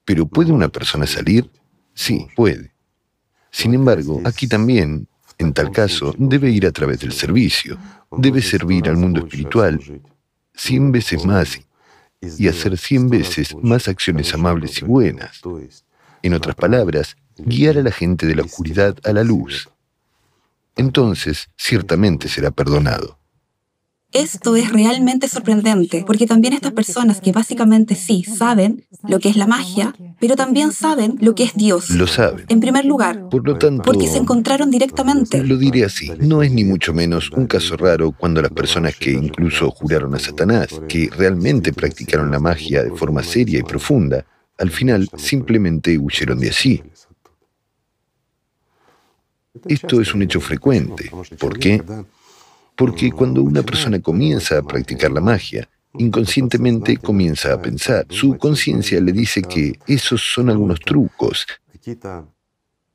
Pero 0.04 0.26
¿puede 0.26 0.50
una 0.50 0.68
persona 0.68 1.06
salir? 1.06 1.49
Sí, 1.94 2.26
puede. 2.35 2.75
Sin 3.56 3.72
embargo, 3.72 4.20
aquí 4.25 4.46
también 4.46 5.08
en 5.38 5.54
tal 5.54 5.70
caso, 5.70 6.14
debe 6.18 6.50
ir 6.50 6.66
a 6.66 6.72
través 6.72 7.00
del 7.00 7.12
servicio, 7.12 7.78
debe 8.10 8.42
servir 8.42 8.86
al 8.86 8.98
mundo 8.98 9.20
espiritual 9.20 9.80
cien 10.54 10.92
veces 10.92 11.25
más 11.25 11.58
y 12.20 12.48
hacer 12.48 12.76
cien 12.76 13.08
veces 13.08 13.54
más 13.62 13.88
acciones 13.88 14.34
amables 14.34 14.80
y 14.82 14.84
buenas. 14.84 15.40
En 16.22 16.34
otras 16.34 16.54
palabras, 16.54 17.16
guiar 17.38 17.78
a 17.78 17.82
la 17.82 17.92
gente 17.92 18.26
de 18.26 18.34
la 18.34 18.42
oscuridad 18.42 18.94
a 19.04 19.12
la 19.14 19.25
luz. 19.25 19.70
Entonces, 20.75 21.48
ciertamente 21.56 22.28
será 22.28 22.50
perdonado. 22.50 23.18
Esto 24.12 24.56
es 24.56 24.72
realmente 24.72 25.28
sorprendente, 25.28 26.04
porque 26.06 26.26
también 26.26 26.54
estas 26.54 26.72
personas 26.72 27.20
que 27.20 27.32
básicamente 27.32 27.94
sí 27.94 28.22
saben 28.25 28.86
lo 29.06 29.18
que 29.18 29.28
es 29.28 29.36
la 29.36 29.46
magia, 29.46 29.94
pero 30.20 30.36
también 30.36 30.72
saben 30.72 31.18
lo 31.20 31.34
que 31.34 31.44
es 31.44 31.54
Dios. 31.54 31.90
Lo 31.90 32.06
saben. 32.06 32.46
En 32.48 32.60
primer 32.60 32.84
lugar, 32.84 33.28
por 33.28 33.46
lo 33.46 33.58
tanto, 33.58 33.82
porque 33.82 34.06
se 34.06 34.18
encontraron 34.18 34.70
directamente. 34.70 35.42
Lo 35.42 35.56
diré 35.56 35.84
así, 35.84 36.10
no 36.20 36.42
es 36.42 36.52
ni 36.52 36.64
mucho 36.64 36.94
menos 36.94 37.30
un 37.32 37.46
caso 37.46 37.76
raro 37.76 38.12
cuando 38.12 38.40
las 38.40 38.52
personas 38.52 38.94
que 38.96 39.10
incluso 39.10 39.70
juraron 39.70 40.14
a 40.14 40.18
Satanás, 40.18 40.68
que 40.88 41.10
realmente 41.14 41.72
practicaron 41.72 42.30
la 42.30 42.38
magia 42.38 42.84
de 42.84 42.90
forma 42.90 43.22
seria 43.22 43.58
y 43.58 43.64
profunda, 43.64 44.25
al 44.58 44.70
final 44.70 45.08
simplemente 45.16 45.98
huyeron 45.98 46.38
de 46.38 46.48
allí. 46.48 46.82
Esto 49.66 50.00
es 50.00 50.14
un 50.14 50.22
hecho 50.22 50.40
frecuente. 50.40 51.10
¿Por 51.38 51.58
qué? 51.58 51.82
Porque 52.76 53.11
cuando 53.11 53.42
una 53.42 53.62
persona 53.62 54.00
comienza 54.00 54.59
a 54.59 54.62
practicar 54.62 55.11
la 55.11 55.21
magia, 55.21 55.68
inconscientemente 55.99 56.99
comienza 56.99 57.54
a 57.54 57.61
pensar. 57.61 58.06
Su 58.11 58.37
conciencia 58.37 59.00
le 59.00 59.12
dice 59.12 59.42
que 59.42 59.78
esos 59.87 60.21
son 60.23 60.50
algunos 60.50 60.80
trucos. 60.80 61.47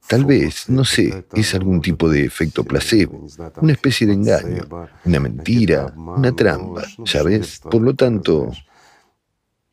Tal 0.08 0.26
vez, 0.26 0.68
no 0.68 0.84
sé, 0.84 1.26
es 1.34 1.56
algún 1.56 1.82
tipo 1.82 2.10
de 2.10 2.26
efecto 2.26 2.64
placebo, 2.64 3.28
una 3.62 3.72
especie 3.72 4.06
de 4.06 4.14
engaño, 4.14 4.68
una 5.06 5.20
mentira, 5.20 5.94
una 5.96 6.32
trampa, 6.34 6.84
¿ya 7.06 7.24
ves? 7.24 7.60
Por 7.60 7.82
lo 7.82 7.94
tanto, 7.94 8.52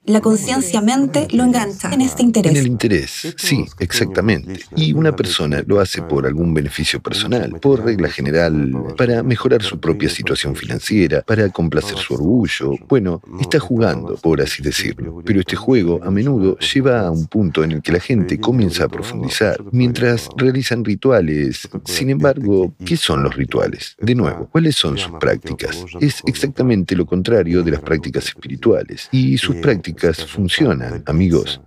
la 0.08 0.20
conciencia 0.20 0.80
mente 0.80 1.28
lo 1.32 1.44
engancha 1.44 1.92
en 1.92 2.00
este 2.00 2.22
interés. 2.22 2.52
En 2.52 2.58
el 2.58 2.66
interés, 2.66 3.34
sí, 3.36 3.64
exactamente. 3.78 4.60
Y 4.74 4.94
una 4.94 5.14
persona 5.14 5.62
lo 5.66 5.80
hace 5.80 6.02
por 6.02 6.26
algún 6.26 6.54
beneficio 6.54 7.00
personal, 7.00 7.58
por 7.60 7.84
regla 7.84 8.08
general, 8.08 8.72
para 8.96 9.22
mejorar 9.22 9.62
su 9.62 9.78
propia 9.78 10.08
situación 10.08 10.56
financiera, 10.56 11.22
para 11.22 11.48
complacer 11.50 11.98
su 11.98 12.14
orgullo. 12.14 12.72
Bueno, 12.88 13.20
está 13.40 13.58
jugando, 13.58 14.16
por 14.16 14.40
así 14.40 14.62
decirlo. 14.62 15.22
Pero 15.24 15.40
este 15.40 15.56
juego 15.56 16.00
a 16.02 16.10
menudo 16.10 16.58
lleva 16.58 17.00
a 17.00 17.10
un 17.10 17.26
punto 17.26 17.62
en 17.62 17.72
el 17.72 17.82
que 17.82 17.92
la 17.92 18.00
gente 18.00 18.40
comienza 18.40 18.84
a 18.84 18.88
profundizar, 18.88 19.62
mientras 19.72 20.28
realizan 20.36 20.84
rituales. 20.84 21.68
Sin 21.84 22.08
embargo, 22.10 22.74
¿qué 22.84 22.96
son 22.96 23.22
los 23.22 23.36
rituales? 23.36 23.94
De 24.00 24.14
nuevo, 24.14 24.48
¿cuáles 24.50 24.74
son 24.76 24.96
sus 24.96 25.12
prácticas? 25.20 25.84
Es 26.00 26.22
exactamente 26.26 26.96
lo 26.96 27.04
contrario 27.04 27.62
de 27.62 27.72
las 27.72 27.80
prácticas 27.80 28.26
espirituales. 28.26 29.08
Y 29.12 29.36
sus 29.36 29.56
prácticas 29.56 29.97
funcionan, 30.26 31.02
amigos. 31.06 31.60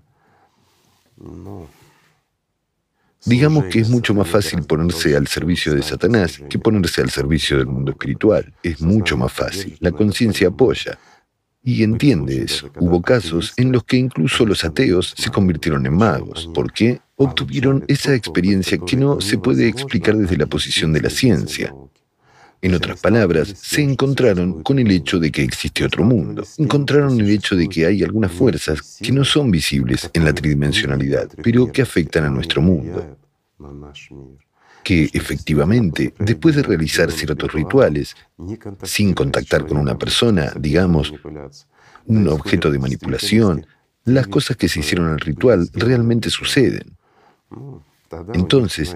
Digamos 3.26 3.66
que 3.66 3.80
es 3.80 3.90
mucho 3.90 4.16
más 4.16 4.28
fácil 4.28 4.64
ponerse 4.64 5.16
al 5.16 5.28
servicio 5.28 5.76
de 5.76 5.84
Satanás 5.84 6.42
que 6.50 6.58
ponerse 6.58 7.02
al 7.02 7.12
servicio 7.12 7.58
del 7.58 7.68
mundo 7.68 7.92
espiritual. 7.92 8.52
Es 8.64 8.82
mucho 8.82 9.16
más 9.16 9.32
fácil. 9.32 9.78
La 9.80 9.92
conciencia 9.92 10.48
apoya. 10.48 10.98
Y 11.64 11.84
entiende 11.84 12.42
eso. 12.42 12.72
Hubo 12.80 13.04
casos 13.04 13.54
en 13.58 13.72
los 13.72 13.84
que 13.84 13.98
incluso 13.98 14.44
los 14.48 14.64
ateos 14.66 15.14
se 15.16 15.30
convirtieron 15.30 15.86
en 15.86 15.96
magos. 15.96 16.50
¿Por 16.52 16.74
qué? 16.74 17.02
Obtuvieron 17.16 17.86
esa 17.88 18.16
experiencia 18.16 18.80
que 18.80 18.98
no 18.98 19.22
se 19.22 19.38
puede 19.38 19.68
explicar 19.68 20.18
desde 20.18 20.38
la 20.38 20.48
posición 20.48 20.92
de 20.92 21.02
la 21.02 21.12
ciencia. 21.12 21.72
En 22.62 22.76
otras 22.76 23.00
palabras, 23.00 23.56
se 23.60 23.82
encontraron 23.82 24.62
con 24.62 24.78
el 24.78 24.92
hecho 24.92 25.18
de 25.18 25.32
que 25.32 25.42
existe 25.42 25.84
otro 25.84 26.04
mundo. 26.04 26.44
Encontraron 26.58 27.20
el 27.20 27.30
hecho 27.30 27.56
de 27.56 27.68
que 27.68 27.88
hay 27.88 28.04
algunas 28.04 28.32
fuerzas 28.32 29.00
que 29.02 29.12
no 29.12 29.24
son 29.24 29.50
visibles 29.50 30.10
en 30.14 30.26
la 30.26 30.34
tridimensionalidad, 30.34 31.30
pero 31.42 31.72
que 31.72 31.82
afectan 31.82 32.26
a 32.26 32.30
nuestro 32.30 32.62
mundo. 32.62 33.18
Que 34.84 35.10
efectivamente, 35.14 36.14
después 36.20 36.56
de 36.56 36.64
realizar 36.64 37.12
ciertos 37.12 37.52
rituales, 37.52 38.16
sin 38.84 39.14
contactar 39.14 39.66
con 39.66 39.78
una 39.78 39.98
persona, 39.98 40.54
digamos, 40.60 41.14
un 42.06 42.28
objeto 42.28 42.70
de 42.70 42.80
manipulación, 42.80 43.66
las 44.06 44.28
cosas 44.28 44.56
que 44.58 44.70
se 44.70 44.80
hicieron 44.82 45.08
en 45.08 45.14
el 45.14 45.20
ritual 45.20 45.68
realmente 45.74 46.30
suceden. 46.30 46.96
Entonces, 48.34 48.96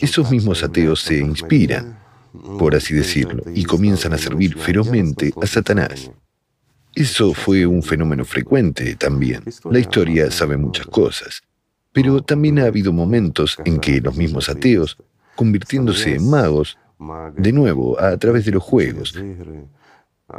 esos 0.00 0.30
mismos 0.30 0.62
ateos 0.62 1.00
se 1.00 1.18
inspiran, 1.18 1.98
por 2.58 2.74
así 2.74 2.94
decirlo, 2.94 3.42
y 3.54 3.64
comienzan 3.64 4.12
a 4.12 4.18
servir 4.18 4.56
ferozmente 4.58 5.32
a 5.40 5.46
Satanás. 5.46 6.10
Eso 6.94 7.32
fue 7.32 7.66
un 7.66 7.82
fenómeno 7.82 8.24
frecuente 8.24 8.94
también. 8.96 9.42
La 9.70 9.78
historia 9.78 10.30
sabe 10.30 10.56
muchas 10.56 10.86
cosas. 10.86 11.42
Pero 11.92 12.22
también 12.22 12.58
ha 12.58 12.66
habido 12.66 12.92
momentos 12.92 13.58
en 13.64 13.78
que 13.78 14.00
los 14.00 14.16
mismos 14.16 14.48
ateos, 14.48 14.96
convirtiéndose 15.36 16.14
en 16.14 16.28
magos, 16.28 16.78
de 17.36 17.52
nuevo, 17.52 18.00
a 18.00 18.16
través 18.16 18.44
de 18.44 18.52
los 18.52 18.62
juegos, 18.62 19.14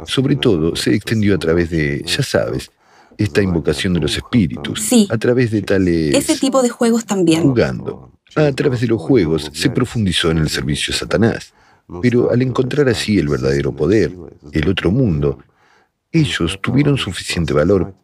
sobre 0.06 0.36
todo 0.36 0.74
se 0.76 0.94
extendió 0.94 1.34
a 1.34 1.38
través 1.38 1.70
de, 1.70 2.02
ya 2.04 2.22
sabes, 2.22 2.70
esta 3.18 3.42
invocación 3.42 3.94
de 3.94 4.00
los 4.00 4.16
espíritus. 4.16 4.80
Sí. 4.80 5.06
A 5.10 5.18
través 5.18 5.50
de 5.50 5.62
tales... 5.62 6.14
Ese 6.14 6.36
tipo 6.36 6.62
de 6.62 6.70
juegos 6.70 7.04
también. 7.04 7.42
Jugando. 7.42 8.10
A 8.36 8.52
través 8.52 8.80
de 8.80 8.88
los 8.88 9.00
juegos 9.00 9.50
se 9.52 9.70
profundizó 9.70 10.30
en 10.30 10.38
el 10.38 10.48
servicio 10.48 10.94
a 10.94 10.98
Satanás. 10.98 11.54
Pero 12.00 12.30
al 12.30 12.42
encontrar 12.42 12.88
así 12.88 13.18
el 13.18 13.28
verdadero 13.28 13.74
poder, 13.74 14.12
el 14.52 14.68
otro 14.68 14.90
mundo, 14.90 15.38
ellos 16.10 16.58
tuvieron 16.62 16.96
suficiente 16.96 17.52
valor 17.52 17.94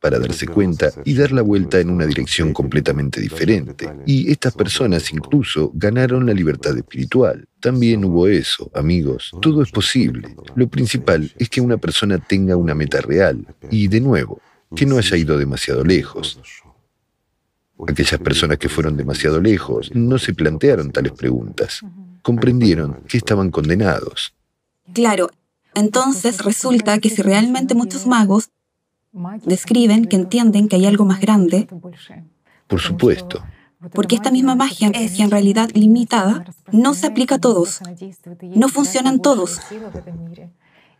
para 0.00 0.18
darse 0.18 0.48
cuenta 0.48 0.90
y 1.04 1.14
dar 1.14 1.30
la 1.30 1.42
vuelta 1.42 1.78
en 1.78 1.88
una 1.88 2.06
dirección 2.06 2.52
completamente 2.52 3.20
diferente. 3.20 3.88
Y 4.04 4.30
estas 4.32 4.52
personas 4.52 5.12
incluso 5.12 5.70
ganaron 5.74 6.26
la 6.26 6.34
libertad 6.34 6.76
espiritual. 6.76 7.46
También 7.60 8.04
hubo 8.04 8.26
eso, 8.26 8.68
amigos. 8.74 9.30
Todo 9.40 9.62
es 9.62 9.70
posible. 9.70 10.34
Lo 10.56 10.68
principal 10.68 11.32
es 11.38 11.48
que 11.48 11.60
una 11.60 11.76
persona 11.76 12.18
tenga 12.18 12.56
una 12.56 12.74
meta 12.74 13.00
real 13.00 13.46
y, 13.70 13.86
de 13.86 14.00
nuevo, 14.00 14.40
que 14.74 14.86
no 14.86 14.98
haya 14.98 15.16
ido 15.16 15.38
demasiado 15.38 15.84
lejos. 15.84 16.40
Aquellas 17.88 18.20
personas 18.20 18.58
que 18.58 18.68
fueron 18.68 18.96
demasiado 18.96 19.40
lejos 19.40 19.90
no 19.94 20.18
se 20.18 20.34
plantearon 20.34 20.90
tales 20.90 21.12
preguntas. 21.12 21.80
Comprendieron 22.22 23.02
que 23.08 23.18
estaban 23.18 23.50
condenados. 23.50 24.34
Claro, 24.92 25.30
entonces 25.74 26.44
resulta 26.44 26.98
que 26.98 27.10
si 27.10 27.22
realmente 27.22 27.74
muchos 27.74 28.06
magos 28.06 28.50
describen 29.44 30.06
que 30.06 30.16
entienden 30.16 30.68
que 30.68 30.76
hay 30.76 30.86
algo 30.86 31.04
más 31.04 31.20
grande, 31.20 31.68
Por 32.66 32.80
supuesto. 32.80 33.44
porque 33.92 34.14
esta 34.14 34.30
misma 34.30 34.54
magia 34.54 34.90
es 34.94 35.18
en 35.18 35.30
realidad 35.30 35.70
limitada, 35.74 36.44
no 36.70 36.94
se 36.94 37.06
aplica 37.06 37.36
a 37.36 37.40
todos, 37.40 37.80
no 38.42 38.68
funcionan 38.68 39.20
todos. 39.20 39.58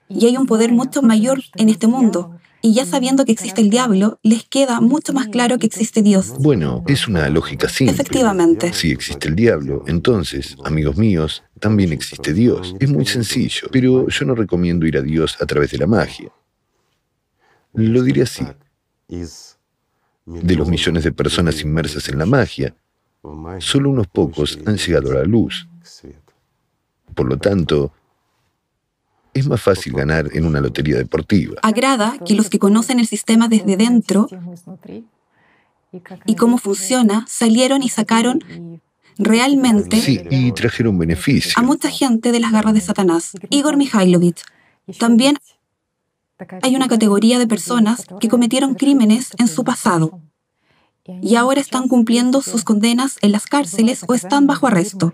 Y 0.09 0.27
hay 0.27 0.37
un 0.37 0.47
poder 0.47 0.73
mucho 0.73 1.01
mayor 1.01 1.41
en 1.57 1.69
este 1.69 1.87
mundo. 1.87 2.37
Y 2.65 2.75
ya 2.75 2.87
sabiendo 2.87 3.25
que 3.25 3.33
existe 3.33 3.61
el 3.61 3.71
diablo, 3.71 4.21
les 4.23 4.45
queda 4.45 4.81
mucho 4.81 5.13
más 5.13 5.27
claro 5.27 5.59
que 5.59 5.67
existe 5.67 6.01
Dios. 6.01 6.35
Bueno, 6.39 6.85
es 6.87 7.09
una 7.09 7.29
lógica 7.29 7.69
simple. 7.69 7.93
Efectivamente. 7.93 8.73
Si 8.73 8.93
existe 8.93 9.27
el 9.29 9.35
diablo, 9.35 9.83
entonces, 9.89 10.57
amigos 10.65 10.97
míos, 10.97 11.43
también 11.59 11.93
existe 11.93 12.33
Dios. 12.33 12.77
Es 12.79 12.89
muy 12.89 13.05
sencillo, 13.05 13.67
pero 13.73 14.07
yo 14.09 14.25
no 14.27 14.37
recomiendo 14.37 14.87
ir 14.87 14.97
a 14.97 15.03
Dios 15.03 15.37
a 15.41 15.47
través 15.47 15.73
de 15.73 15.79
la 15.79 15.89
magia. 15.89 16.31
Lo 17.75 18.03
diré 18.03 18.23
así. 18.23 18.47
De 19.09 20.55
los 20.55 20.69
millones 20.69 21.03
de 21.03 21.11
personas 21.11 21.61
inmersas 21.63 22.09
en 22.09 22.19
la 22.19 22.27
magia, 22.27 22.77
solo 23.59 23.91
unos 23.91 24.07
pocos 24.07 24.59
han 24.67 24.77
llegado 24.77 25.11
a 25.11 25.15
la 25.15 25.25
luz. 25.25 25.69
Por 27.13 27.29
lo 27.29 27.39
tanto, 27.39 27.93
es 29.35 29.47
más 29.47 29.61
fácil 29.63 29.95
ganar 29.95 30.29
en 30.33 30.45
una 30.45 30.61
lotería 30.61 30.97
deportiva. 30.97 31.57
Agrada 31.63 32.17
que 32.25 32.35
los 32.35 32.51
que 32.51 32.59
conocen 32.59 33.01
el 33.01 33.07
sistema 33.07 33.49
desde 33.49 33.77
dentro 33.77 34.29
y 36.27 36.35
cómo 36.37 36.59
funciona 36.59 37.25
salieron 37.29 37.83
y 37.83 37.89
sacaron 37.89 38.41
realmente 39.19 40.01
Sí, 40.01 40.21
y 40.31 40.53
trajeron 40.53 40.99
beneficio. 40.99 41.53
a 41.57 41.63
mucha 41.63 41.91
gente 41.91 42.33
de 42.33 42.41
las 42.41 42.53
garras 42.53 42.75
de 42.75 42.81
Satanás. 42.81 43.33
Igor 43.51 43.77
Mikhailovich. 43.77 44.43
También 44.99 45.37
hay 46.63 46.75
una 46.75 46.89
categoría 46.89 47.39
de 47.39 47.47
personas 47.47 48.07
que 48.21 48.29
cometieron 48.29 48.75
crímenes 48.75 49.31
en 49.39 49.49
su 49.49 49.65
pasado 49.65 50.21
y 51.21 51.35
ahora 51.37 51.61
están 51.61 51.89
cumpliendo 51.89 52.43
sus 52.43 52.65
condenas 52.65 53.19
en 53.23 53.33
las 53.33 53.47
cárceles 53.47 54.05
o 54.09 54.15
están 54.15 54.47
bajo 54.47 54.67
arresto. 54.67 55.13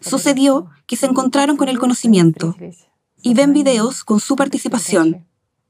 Sucedió 0.00 0.68
que 0.86 0.96
se 0.96 1.06
encontraron 1.06 1.56
con 1.56 1.68
el 1.68 1.78
conocimiento 1.78 2.56
y 3.22 3.34
ven 3.34 3.52
videos 3.52 4.04
con 4.04 4.20
su 4.20 4.36
participación. 4.36 5.26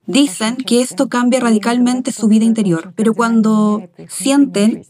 Dicen 0.07 0.57
que 0.57 0.81
esto 0.81 1.09
cambia 1.09 1.41
radicalmente 1.41 2.13
su 2.13 2.29
vida 2.29 2.45
interior, 2.45 2.93
pero 2.97 3.15
cuando 3.15 3.89
sienten 4.09 4.85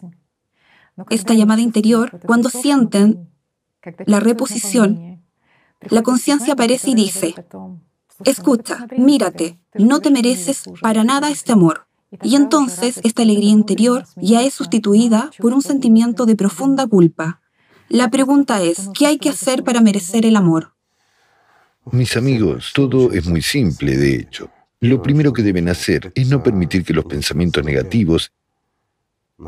esta 1.11 1.35
llamada 1.35 1.61
interior, 1.61 2.21
cuando 2.27 2.49
sienten 2.49 3.29
la 4.07 4.21
reposición, 4.21 5.23
la 5.89 6.03
conciencia 6.03 6.55
aparece 6.55 6.91
y 6.91 6.95
dice, 6.95 7.35
escucha, 8.25 8.87
mírate, 8.97 9.59
no 9.75 10.01
te 10.01 10.11
mereces 10.11 10.65
para 10.81 11.05
nada 11.05 11.31
este 11.31 11.53
amor. 11.53 11.87
Y 12.23 12.37
entonces 12.37 13.01
esta 13.05 13.23
alegría 13.23 13.51
interior 13.51 14.05
ya 14.17 14.43
es 14.43 14.55
sustituida 14.55 15.31
por 15.39 15.55
un 15.55 15.63
sentimiento 15.63 16.27
de 16.27 16.37
profunda 16.37 16.87
culpa. 16.87 17.41
La 17.89 18.11
pregunta 18.11 18.63
es, 18.63 18.89
¿qué 18.99 19.07
hay 19.07 19.19
que 19.19 19.31
hacer 19.31 19.65
para 19.65 19.81
merecer 19.81 20.27
el 20.27 20.37
amor? 20.37 20.75
Mis 21.87 22.17
amigos, 22.17 22.73
todo 22.75 23.11
es 23.13 23.27
muy 23.27 23.43
simple, 23.43 23.97
de 23.97 24.15
hecho. 24.15 24.51
Lo 24.81 25.03
primero 25.03 25.33
que 25.33 25.43
deben 25.43 25.69
hacer 25.69 26.13
es 26.15 26.29
no 26.29 26.43
permitir 26.43 26.85
que 26.85 26.93
los 26.93 27.05
pensamientos 27.05 27.65
negativos 27.65 28.33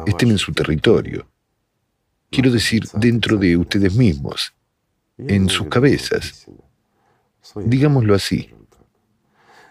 estén 0.06 0.30
en 0.30 0.38
su 0.38 0.52
territorio. 0.52 1.26
Quiero 2.30 2.50
decir, 2.50 2.84
dentro 2.94 3.36
de 3.36 3.56
ustedes 3.56 3.94
mismos, 3.94 4.54
en 5.18 5.48
sus 5.48 5.68
cabezas. 5.68 6.46
Digámoslo 7.56 8.14
así. 8.14 8.50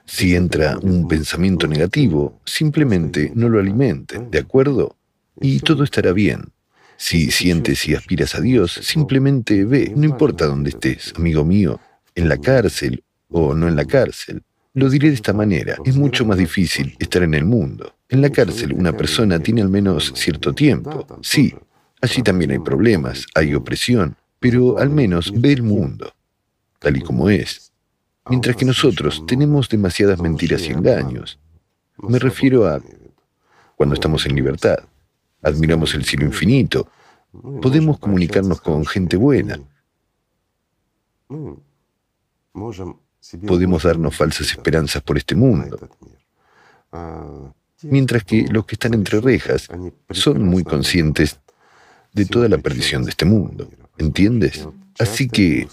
Si 0.05 0.35
entra 0.35 0.77
un 0.79 1.07
pensamiento 1.07 1.67
negativo, 1.67 2.39
simplemente 2.45 3.31
no 3.35 3.49
lo 3.49 3.59
alimenten, 3.59 4.29
¿de 4.29 4.39
acuerdo? 4.39 4.95
Y 5.39 5.59
todo 5.59 5.83
estará 5.83 6.11
bien. 6.11 6.51
Si 6.97 7.31
sientes 7.31 7.87
y 7.87 7.95
aspiras 7.95 8.35
a 8.35 8.41
Dios, 8.41 8.73
simplemente 8.83 9.65
ve, 9.65 9.91
no 9.95 10.05
importa 10.05 10.45
dónde 10.45 10.69
estés, 10.69 11.13
amigo 11.15 11.43
mío, 11.43 11.79
en 12.15 12.29
la 12.29 12.37
cárcel 12.37 13.03
o 13.29 13.53
no 13.53 13.67
en 13.67 13.75
la 13.75 13.85
cárcel. 13.85 14.43
Lo 14.73 14.89
diré 14.89 15.09
de 15.09 15.15
esta 15.15 15.33
manera, 15.33 15.75
es 15.83 15.97
mucho 15.97 16.25
más 16.25 16.37
difícil 16.37 16.95
estar 16.99 17.23
en 17.23 17.33
el 17.33 17.43
mundo. 17.43 17.93
En 18.07 18.21
la 18.21 18.29
cárcel 18.29 18.73
una 18.73 18.95
persona 18.95 19.39
tiene 19.39 19.61
al 19.61 19.69
menos 19.69 20.13
cierto 20.15 20.53
tiempo. 20.53 21.05
Sí, 21.21 21.53
allí 22.01 22.21
también 22.21 22.51
hay 22.51 22.59
problemas, 22.59 23.25
hay 23.35 23.53
opresión, 23.53 24.15
pero 24.39 24.77
al 24.77 24.89
menos 24.89 25.31
ve 25.39 25.53
el 25.53 25.63
mundo, 25.63 26.13
tal 26.79 26.97
y 26.97 27.01
como 27.01 27.29
es. 27.29 27.71
Mientras 28.29 28.55
que 28.55 28.65
nosotros 28.65 29.25
tenemos 29.25 29.67
demasiadas 29.67 30.19
mentiras 30.19 30.61
y 30.67 30.71
engaños. 30.71 31.39
Me 31.97 32.19
refiero 32.19 32.67
a 32.67 32.81
cuando 33.75 33.95
estamos 33.95 34.25
en 34.25 34.35
libertad. 34.35 34.77
Admiramos 35.41 35.93
el 35.95 36.05
cielo 36.05 36.25
infinito. 36.25 36.87
Podemos 37.61 37.97
comunicarnos 37.99 38.61
con 38.61 38.85
gente 38.85 39.17
buena. 39.17 39.59
Podemos 42.53 43.83
darnos 43.83 44.15
falsas 44.15 44.51
esperanzas 44.51 45.01
por 45.03 45.17
este 45.17 45.35
mundo. 45.35 45.89
Mientras 47.83 48.23
que 48.23 48.45
los 48.47 48.65
que 48.65 48.75
están 48.75 48.93
entre 48.93 49.21
rejas 49.21 49.67
son 50.09 50.43
muy 50.43 50.63
conscientes 50.63 51.39
de 52.13 52.25
toda 52.25 52.49
la 52.49 52.57
perdición 52.57 53.03
de 53.03 53.11
este 53.11 53.25
mundo. 53.25 53.69
¿Entiendes? 53.97 54.67
Así 54.99 55.27
que, 55.27 55.67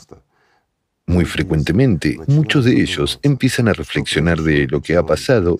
muy 1.07 1.25
frecuentemente, 1.25 2.19
muchos 2.27 2.65
de 2.65 2.81
ellos 2.81 3.19
empiezan 3.23 3.69
a 3.69 3.73
reflexionar 3.73 4.41
de 4.41 4.67
lo 4.69 4.81
que 4.81 4.97
ha 4.97 5.05
pasado 5.05 5.59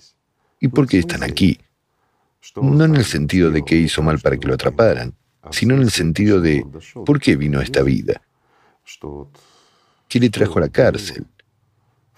y 0.59 0.67
por 0.69 0.87
qué 0.87 0.99
están 0.99 1.23
aquí. 1.23 1.59
No 2.55 2.85
en 2.85 2.95
el 2.95 3.05
sentido 3.05 3.51
de 3.51 3.63
que 3.63 3.75
hizo 3.75 4.01
mal 4.01 4.19
para 4.19 4.37
que 4.37 4.47
lo 4.47 4.53
atraparan, 4.53 5.13
sino 5.51 5.75
en 5.75 5.81
el 5.81 5.91
sentido 5.91 6.41
de 6.41 6.65
por 7.05 7.19
qué 7.19 7.35
vino 7.35 7.59
a 7.59 7.63
esta 7.63 7.83
vida. 7.83 8.21
¿Qué 10.09 10.19
le 10.19 10.29
trajo 10.31 10.57
a 10.57 10.61
la 10.61 10.69
cárcel? 10.69 11.25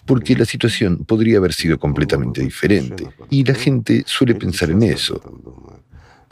Porque 0.06 0.34
la 0.34 0.46
situación 0.46 1.04
podría 1.06 1.38
haber 1.38 1.54
sido 1.54 1.78
completamente 1.78 2.42
diferente. 2.42 3.06
Y 3.30 3.44
la 3.44 3.54
gente 3.54 4.04
suele 4.08 4.34
pensar 4.34 4.72
en 4.72 4.82
eso. 4.84 5.22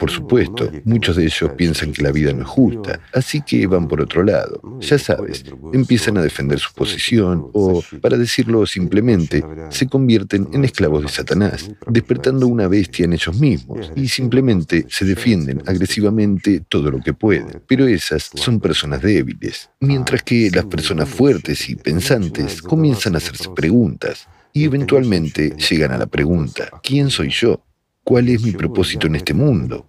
Por 0.00 0.10
supuesto, 0.10 0.70
muchos 0.84 1.16
de 1.16 1.24
ellos 1.24 1.50
piensan 1.58 1.92
que 1.92 2.02
la 2.02 2.10
vida 2.10 2.32
no 2.32 2.42
es 2.42 2.48
justa, 2.48 3.00
así 3.12 3.42
que 3.42 3.66
van 3.66 3.86
por 3.86 4.00
otro 4.00 4.24
lado. 4.24 4.62
Ya 4.80 4.98
sabes, 4.98 5.44
empiezan 5.74 6.16
a 6.16 6.22
defender 6.22 6.58
su 6.58 6.72
posición 6.72 7.50
o, 7.52 7.82
para 8.00 8.16
decirlo 8.16 8.64
simplemente, 8.64 9.44
se 9.68 9.86
convierten 9.86 10.48
en 10.54 10.64
esclavos 10.64 11.02
de 11.02 11.08
Satanás, 11.10 11.70
despertando 11.86 12.46
una 12.46 12.66
bestia 12.66 13.04
en 13.04 13.12
ellos 13.12 13.38
mismos 13.38 13.92
y 13.94 14.08
simplemente 14.08 14.86
se 14.88 15.04
defienden 15.04 15.62
agresivamente 15.66 16.62
todo 16.66 16.90
lo 16.90 17.00
que 17.00 17.12
pueden. 17.12 17.62
Pero 17.68 17.86
esas 17.86 18.30
son 18.34 18.58
personas 18.58 19.02
débiles, 19.02 19.68
mientras 19.80 20.22
que 20.22 20.50
las 20.50 20.64
personas 20.64 21.10
fuertes 21.10 21.68
y 21.68 21.76
pensantes 21.76 22.62
comienzan 22.62 23.16
a 23.16 23.18
hacerse 23.18 23.50
preguntas 23.54 24.28
y 24.54 24.64
eventualmente 24.64 25.50
llegan 25.50 25.92
a 25.92 25.98
la 25.98 26.06
pregunta, 26.06 26.70
¿quién 26.82 27.10
soy 27.10 27.28
yo? 27.28 27.62
¿Cuál 28.10 28.28
es 28.28 28.42
mi 28.42 28.50
propósito 28.50 29.06
en 29.06 29.14
este 29.14 29.32
mundo? 29.32 29.88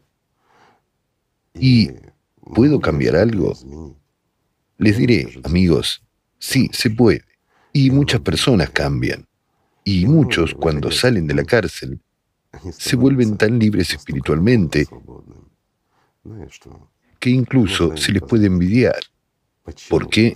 ¿Y 1.55 1.89
puedo 2.53 2.79
cambiar 2.79 3.15
algo? 3.15 3.51
Les 4.77 4.95
diré, 4.95 5.41
amigos, 5.43 6.03
sí, 6.37 6.69
se 6.71 6.91
puede. 6.91 7.23
Y 7.73 7.89
muchas 7.89 8.21
personas 8.21 8.69
cambian. 8.69 9.25
Y 9.83 10.05
muchos, 10.05 10.53
cuando 10.53 10.91
salen 10.91 11.25
de 11.25 11.33
la 11.33 11.43
cárcel, 11.45 11.99
se 12.71 12.95
vuelven 12.95 13.37
tan 13.37 13.57
libres 13.57 13.91
espiritualmente 13.91 14.85
que 17.19 17.29
incluso 17.31 17.97
se 17.97 18.11
les 18.11 18.21
puede 18.21 18.45
envidiar. 18.45 18.99
¿Por 19.89 20.07
qué? 20.09 20.35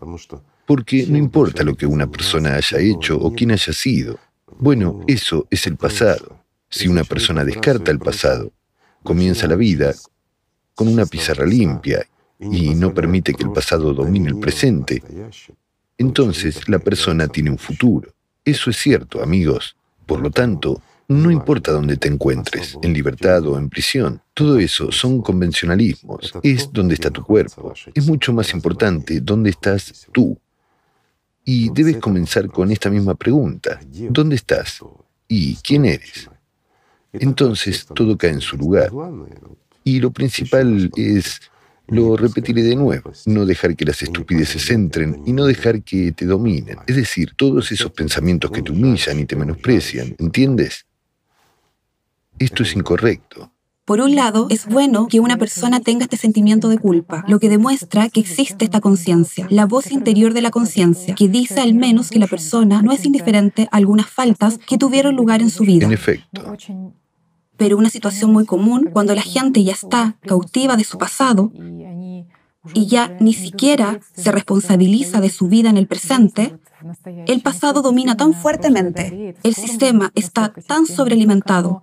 Porque 0.66 1.06
no 1.06 1.20
importa 1.20 1.62
lo 1.62 1.76
que 1.76 1.86
una 1.86 2.08
persona 2.08 2.56
haya 2.56 2.80
hecho 2.80 3.16
o 3.16 3.32
quién 3.32 3.52
haya 3.52 3.74
sido. 3.74 4.18
Bueno, 4.58 5.02
eso 5.06 5.46
es 5.52 5.68
el 5.68 5.78
pasado. 5.78 6.45
Si 6.76 6.90
una 6.90 7.06
persona 7.06 7.46
descarta 7.46 7.90
el 7.90 8.00
pasado, 8.00 8.52
comienza 9.02 9.48
la 9.48 9.56
vida 9.56 9.96
con 10.74 10.90
una 10.90 11.06
pizarra 11.06 11.46
limpia 11.46 12.06
y 12.38 12.76
no 12.76 12.94
permite 12.94 13.34
que 13.34 13.44
el 13.44 13.54
pasado 13.54 13.94
domine 13.94 14.28
el 14.28 14.40
presente, 14.40 15.02
entonces 15.98 16.68
la 16.68 16.80
persona 16.80 17.30
tiene 17.30 17.50
un 17.50 17.58
futuro. 17.58 18.14
Eso 18.44 18.70
es 18.70 18.76
cierto, 18.76 19.24
amigos. 19.24 19.78
Por 20.06 20.20
lo 20.20 20.30
tanto, 20.32 20.82
no 21.08 21.32
importa 21.32 21.72
dónde 21.72 21.96
te 21.96 22.10
encuentres, 22.10 22.78
en 22.82 22.92
libertad 22.92 23.48
o 23.48 23.58
en 23.58 23.70
prisión, 23.70 24.22
todo 24.34 24.60
eso 24.60 24.92
son 24.92 25.22
convencionalismos. 25.22 26.34
Es 26.44 26.70
donde 26.74 26.96
está 26.96 27.10
tu 27.10 27.24
cuerpo. 27.24 27.74
Es 27.94 28.06
mucho 28.06 28.34
más 28.34 28.54
importante 28.54 29.22
dónde 29.22 29.52
estás 29.52 30.08
tú. 30.12 30.38
Y 31.46 31.72
debes 31.72 31.98
comenzar 31.98 32.50
con 32.50 32.70
esta 32.70 32.90
misma 32.90 33.16
pregunta. 33.16 33.80
¿Dónde 34.10 34.36
estás? 34.36 34.82
¿Y 35.30 35.56
quién 35.56 35.86
eres? 35.86 36.30
Entonces 37.20 37.86
todo 37.94 38.18
cae 38.18 38.32
en 38.32 38.42
su 38.42 38.58
lugar. 38.58 38.92
Y 39.84 40.00
lo 40.00 40.12
principal 40.12 40.92
es, 40.96 41.42
lo 41.88 42.18
repetiré 42.18 42.64
de 42.64 42.76
nuevo, 42.76 43.12
no 43.26 43.46
dejar 43.46 43.76
que 43.76 43.86
las 43.86 44.02
estupideces 44.02 44.70
entren 44.72 45.22
y 45.26 45.34
no 45.34 45.46
dejar 45.46 45.84
que 45.84 46.12
te 46.12 46.26
dominen. 46.26 46.78
Es 46.88 46.96
decir, 46.96 47.34
todos 47.36 47.72
esos 47.72 47.92
pensamientos 47.92 48.52
que 48.52 48.62
te 48.62 48.72
humillan 48.72 49.20
y 49.20 49.26
te 49.26 49.36
menosprecian, 49.36 50.16
¿entiendes? 50.18 50.86
Esto 52.40 52.64
es 52.64 52.76
incorrecto. 52.76 53.52
Por 53.86 54.02
un 54.02 54.16
lado, 54.16 54.48
es 54.50 54.66
bueno 54.66 55.06
que 55.08 55.20
una 55.20 55.38
persona 55.38 55.80
tenga 55.80 56.06
este 56.06 56.18
sentimiento 56.18 56.70
de 56.70 56.80
culpa, 56.80 57.24
lo 57.28 57.40
que 57.40 57.50
demuestra 57.50 58.10
que 58.10 58.20
existe 58.20 58.66
esta 58.66 58.82
conciencia, 58.82 59.46
la 59.52 59.68
voz 59.68 59.92
interior 59.92 60.34
de 60.34 60.42
la 60.42 60.50
conciencia, 60.50 61.14
que 61.14 61.28
dice 61.28 61.62
al 61.62 61.76
menos 61.76 62.10
que 62.10 62.18
la 62.18 62.26
persona 62.26 62.82
no 62.82 62.92
es 62.92 63.06
indiferente 63.06 63.68
a 63.72 63.78
algunas 63.78 64.10
faltas 64.10 64.58
que 64.58 64.80
tuvieron 64.80 65.16
lugar 65.16 65.44
en 65.44 65.52
su 65.52 65.64
vida. 65.64 65.86
En 65.86 65.94
efecto. 65.94 66.58
Pero 67.58 67.78
una 67.78 67.90
situación 67.90 68.32
muy 68.32 68.46
común 68.46 68.90
cuando 68.92 69.16
la 69.16 69.22
gente 69.22 69.64
ya 69.64 69.74
está 69.74 70.18
cautiva 70.22 70.76
de 70.76 70.84
su 70.84 70.98
pasado 70.98 71.52
y 72.74 72.88
ya 72.88 73.16
ni 73.20 73.34
siquiera 73.34 74.00
se 74.14 74.32
responsabiliza 74.32 75.22
de 75.22 75.30
su 75.30 75.48
vida 75.48 75.70
en 75.70 75.78
el 75.78 75.88
presente, 75.88 76.58
el 77.28 77.42
pasado 77.42 77.82
domina 77.82 78.18
tan 78.18 78.34
fuertemente, 78.34 79.36
el 79.44 79.56
sistema 79.56 80.12
está 80.16 80.54
tan 80.68 80.86
sobrealimentado 80.86 81.82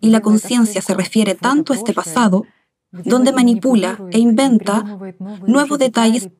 y 0.00 0.10
la 0.10 0.20
conciencia 0.20 0.82
se 0.82 0.94
refiere 0.94 1.34
tanto 1.34 1.72
a 1.72 1.76
este 1.76 1.92
pasado, 1.92 2.44
donde 2.92 3.32
manipula 3.32 3.98
e 4.10 4.18
inventa 4.18 4.98
nuevos 5.46 5.78
detalles 5.78 6.30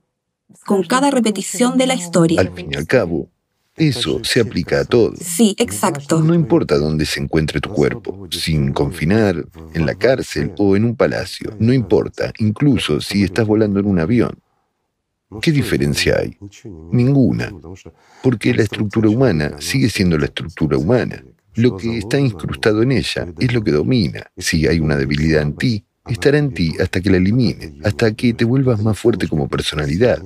con 0.64 0.84
cada 0.84 1.10
repetición 1.10 1.76
de 1.76 1.86
la 1.86 1.94
historia. 1.94 2.40
Al 2.40 2.52
fin 2.52 2.68
y 2.72 2.76
al 2.76 2.86
cabo, 2.86 3.28
eso 3.76 4.22
se 4.24 4.40
aplica 4.40 4.80
a 4.80 4.84
todo. 4.84 5.14
Sí, 5.20 5.54
exacto. 5.58 6.22
No 6.22 6.34
importa 6.34 6.78
dónde 6.78 7.04
se 7.04 7.20
encuentre 7.20 7.60
tu 7.60 7.70
cuerpo, 7.70 8.26
sin 8.30 8.72
confinar, 8.72 9.44
en 9.74 9.86
la 9.86 9.94
cárcel 9.94 10.52
o 10.58 10.76
en 10.76 10.84
un 10.84 10.96
palacio. 10.96 11.54
No 11.58 11.72
importa, 11.72 12.32
incluso 12.38 13.00
si 13.00 13.24
estás 13.24 13.46
volando 13.46 13.80
en 13.80 13.86
un 13.86 13.98
avión. 13.98 14.38
¿Qué 15.42 15.52
diferencia 15.52 16.18
hay? 16.18 16.38
Ninguna. 16.92 17.52
Porque 18.22 18.54
la 18.54 18.62
estructura 18.62 19.08
humana 19.08 19.56
sigue 19.58 19.90
siendo 19.90 20.16
la 20.16 20.26
estructura 20.26 20.78
humana. 20.78 21.24
Lo 21.54 21.76
que 21.76 21.98
está 21.98 22.18
incrustado 22.18 22.82
en 22.82 22.92
ella 22.92 23.26
es 23.38 23.52
lo 23.52 23.62
que 23.62 23.72
domina. 23.72 24.30
Si 24.36 24.66
hay 24.66 24.78
una 24.78 24.96
debilidad 24.96 25.42
en 25.42 25.56
ti, 25.56 25.84
estará 26.06 26.38
en 26.38 26.52
ti 26.52 26.74
hasta 26.80 27.00
que 27.00 27.10
la 27.10 27.16
elimines, 27.16 27.72
hasta 27.82 28.14
que 28.14 28.34
te 28.34 28.44
vuelvas 28.44 28.82
más 28.82 28.98
fuerte 28.98 29.26
como 29.26 29.48
personalidad. 29.48 30.22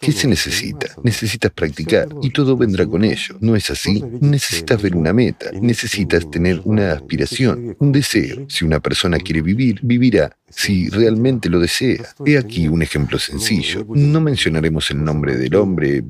¿Qué 0.00 0.12
se 0.12 0.28
necesita? 0.28 0.88
Necesitas 1.02 1.50
practicar 1.52 2.08
y 2.22 2.30
todo 2.30 2.56
vendrá 2.56 2.86
con 2.86 3.04
ello. 3.04 3.36
¿No 3.40 3.56
es 3.56 3.70
así? 3.70 4.02
Necesitas 4.20 4.82
ver 4.82 4.96
una 4.96 5.12
meta, 5.12 5.50
necesitas 5.52 6.30
tener 6.30 6.60
una 6.64 6.92
aspiración, 6.92 7.76
un 7.78 7.92
deseo. 7.92 8.46
Si 8.48 8.64
una 8.64 8.80
persona 8.80 9.18
quiere 9.18 9.42
vivir, 9.42 9.80
vivirá, 9.82 10.36
si 10.48 10.88
realmente 10.90 11.48
lo 11.48 11.60
desea. 11.60 12.04
He 12.24 12.36
aquí 12.38 12.68
un 12.68 12.82
ejemplo 12.82 13.18
sencillo. 13.18 13.86
No 13.88 14.20
mencionaremos 14.20 14.90
el 14.90 15.02
nombre 15.02 15.36
del 15.36 15.54
hombre. 15.54 16.04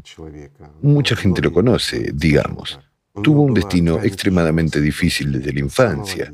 Mucha 0.83 1.17
gente 1.17 1.43
lo 1.43 1.53
conoce, 1.53 2.11
digamos. 2.15 2.79
Tuvo 3.23 3.43
un 3.43 3.55
destino 3.55 4.03
extremadamente 4.03 4.81
difícil 4.81 5.33
desde 5.33 5.53
la 5.53 5.61
infancia. 5.61 6.33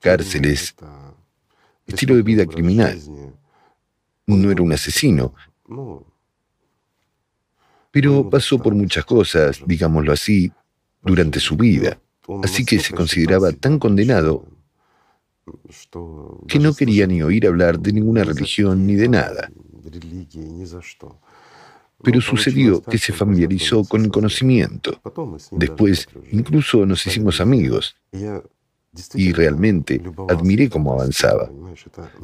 Cárceles, 0.00 0.74
estilo 1.86 2.16
de 2.16 2.22
vida 2.22 2.44
criminal. 2.46 2.98
No 4.26 4.50
era 4.50 4.62
un 4.62 4.72
asesino, 4.72 5.34
pero 7.90 8.28
pasó 8.30 8.58
por 8.58 8.74
muchas 8.74 9.04
cosas, 9.04 9.60
digámoslo 9.66 10.12
así, 10.12 10.50
durante 11.02 11.40
su 11.40 11.56
vida. 11.56 12.00
Así 12.42 12.64
que 12.64 12.78
se 12.78 12.94
consideraba 12.94 13.52
tan 13.52 13.78
condenado 13.78 14.46
que 16.48 16.58
no 16.58 16.72
quería 16.74 17.06
ni 17.06 17.22
oír 17.22 17.46
hablar 17.46 17.78
de 17.78 17.92
ninguna 17.92 18.24
religión 18.24 18.86
ni 18.86 18.94
de 18.94 19.08
nada. 19.08 19.50
Pero 22.02 22.20
sucedió 22.20 22.82
que 22.82 22.98
se 22.98 23.12
familiarizó 23.12 23.84
con 23.84 24.04
el 24.04 24.10
conocimiento. 24.10 25.00
Después, 25.50 26.08
incluso 26.30 26.86
nos 26.86 27.06
hicimos 27.06 27.40
amigos. 27.40 27.96
Y 29.14 29.32
realmente 29.32 30.02
admiré 30.28 30.68
cómo 30.68 30.92
avanzaba. 30.92 31.50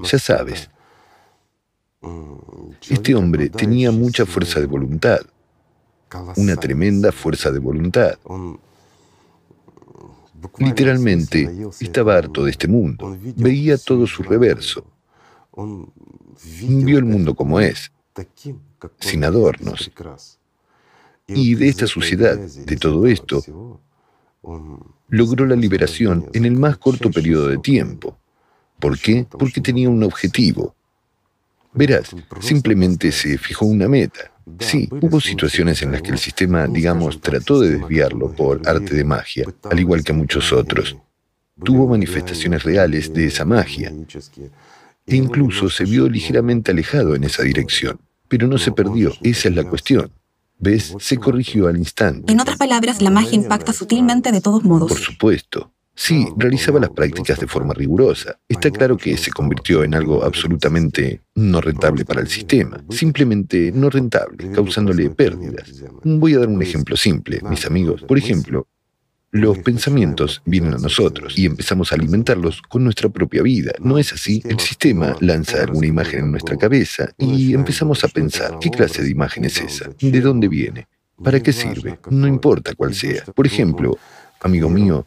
Ya 0.02 0.18
sabes, 0.18 0.70
este 2.88 3.14
hombre 3.14 3.50
tenía 3.50 3.90
mucha 3.90 4.24
fuerza 4.24 4.60
de 4.60 4.66
voluntad, 4.66 5.20
una 6.36 6.56
tremenda 6.56 7.12
fuerza 7.12 7.50
de 7.50 7.58
voluntad. 7.58 8.18
Literalmente, 10.58 11.68
estaba 11.80 12.16
harto 12.16 12.44
de 12.44 12.52
este 12.52 12.68
mundo, 12.68 13.16
veía 13.36 13.76
todo 13.76 14.06
su 14.06 14.22
reverso, 14.22 14.84
vio 16.68 16.98
el 16.98 17.04
mundo 17.04 17.34
como 17.34 17.60
es, 17.60 17.90
sin 19.00 19.24
adornos. 19.24 19.90
Y 21.26 21.56
de 21.56 21.68
esta 21.68 21.86
suciedad, 21.86 22.38
de 22.38 22.76
todo 22.76 23.06
esto, 23.06 23.42
logró 25.08 25.46
la 25.46 25.56
liberación 25.56 26.30
en 26.32 26.44
el 26.44 26.56
más 26.56 26.78
corto 26.78 27.10
periodo 27.10 27.48
de 27.48 27.58
tiempo. 27.58 28.16
¿Por 28.78 28.98
qué? 28.98 29.26
Porque 29.28 29.60
tenía 29.60 29.90
un 29.90 30.04
objetivo. 30.04 30.74
Verás, 31.78 32.10
simplemente 32.40 33.12
se 33.12 33.38
fijó 33.38 33.64
una 33.64 33.86
meta. 33.86 34.32
Sí, 34.58 34.88
hubo 34.90 35.20
situaciones 35.20 35.80
en 35.82 35.92
las 35.92 36.02
que 36.02 36.10
el 36.10 36.18
sistema, 36.18 36.66
digamos, 36.66 37.20
trató 37.20 37.60
de 37.60 37.78
desviarlo 37.78 38.32
por 38.32 38.68
arte 38.68 38.96
de 38.96 39.04
magia, 39.04 39.46
al 39.70 39.78
igual 39.78 40.02
que 40.02 40.12
muchos 40.12 40.52
otros. 40.52 40.96
Tuvo 41.62 41.86
manifestaciones 41.86 42.64
reales 42.64 43.14
de 43.14 43.26
esa 43.26 43.44
magia. 43.44 43.92
E 45.06 45.14
incluso 45.14 45.70
se 45.70 45.84
vio 45.84 46.08
ligeramente 46.08 46.72
alejado 46.72 47.14
en 47.14 47.22
esa 47.22 47.44
dirección. 47.44 48.00
Pero 48.26 48.48
no 48.48 48.58
se 48.58 48.72
perdió, 48.72 49.12
esa 49.22 49.48
es 49.48 49.54
la 49.54 49.62
cuestión. 49.62 50.10
¿Ves? 50.58 50.96
Se 50.98 51.16
corrigió 51.16 51.68
al 51.68 51.76
instante. 51.76 52.32
En 52.32 52.40
otras 52.40 52.58
palabras, 52.58 53.00
la 53.00 53.10
magia 53.10 53.36
impacta 53.36 53.72
sutilmente 53.72 54.32
de 54.32 54.40
todos 54.40 54.64
modos. 54.64 54.88
Por 54.88 54.98
supuesto. 54.98 55.72
Sí, 56.00 56.28
realizaba 56.36 56.78
las 56.78 56.90
prácticas 56.90 57.40
de 57.40 57.48
forma 57.48 57.74
rigurosa. 57.74 58.38
Está 58.48 58.70
claro 58.70 58.96
que 58.96 59.16
se 59.16 59.32
convirtió 59.32 59.82
en 59.82 59.96
algo 59.96 60.22
absolutamente 60.22 61.22
no 61.34 61.60
rentable 61.60 62.04
para 62.04 62.20
el 62.20 62.28
sistema, 62.28 62.84
simplemente 62.88 63.72
no 63.74 63.90
rentable, 63.90 64.48
causándole 64.52 65.10
pérdidas. 65.10 65.82
Voy 66.04 66.34
a 66.34 66.38
dar 66.38 66.48
un 66.48 66.62
ejemplo 66.62 66.96
simple, 66.96 67.40
mis 67.50 67.66
amigos. 67.66 68.04
Por 68.04 68.16
ejemplo, 68.16 68.68
los 69.32 69.58
pensamientos 69.58 70.40
vienen 70.46 70.74
a 70.74 70.78
nosotros 70.78 71.36
y 71.36 71.46
empezamos 71.46 71.90
a 71.90 71.96
alimentarlos 71.96 72.62
con 72.62 72.84
nuestra 72.84 73.08
propia 73.08 73.42
vida. 73.42 73.72
¿No 73.80 73.98
es 73.98 74.12
así? 74.12 74.40
El 74.44 74.60
sistema 74.60 75.16
lanza 75.18 75.64
alguna 75.64 75.88
imagen 75.88 76.20
en 76.20 76.30
nuestra 76.30 76.56
cabeza 76.56 77.10
y 77.18 77.54
empezamos 77.54 78.04
a 78.04 78.08
pensar, 78.08 78.56
¿qué 78.60 78.70
clase 78.70 79.02
de 79.02 79.10
imagen 79.10 79.44
es 79.46 79.60
esa? 79.60 79.90
¿De 80.00 80.20
dónde 80.20 80.46
viene? 80.46 80.86
¿Para 81.24 81.40
qué 81.40 81.52
sirve? 81.52 81.98
No 82.08 82.28
importa 82.28 82.76
cuál 82.76 82.94
sea. 82.94 83.24
Por 83.34 83.48
ejemplo, 83.48 83.98
amigo 84.40 84.70
mío, 84.70 85.04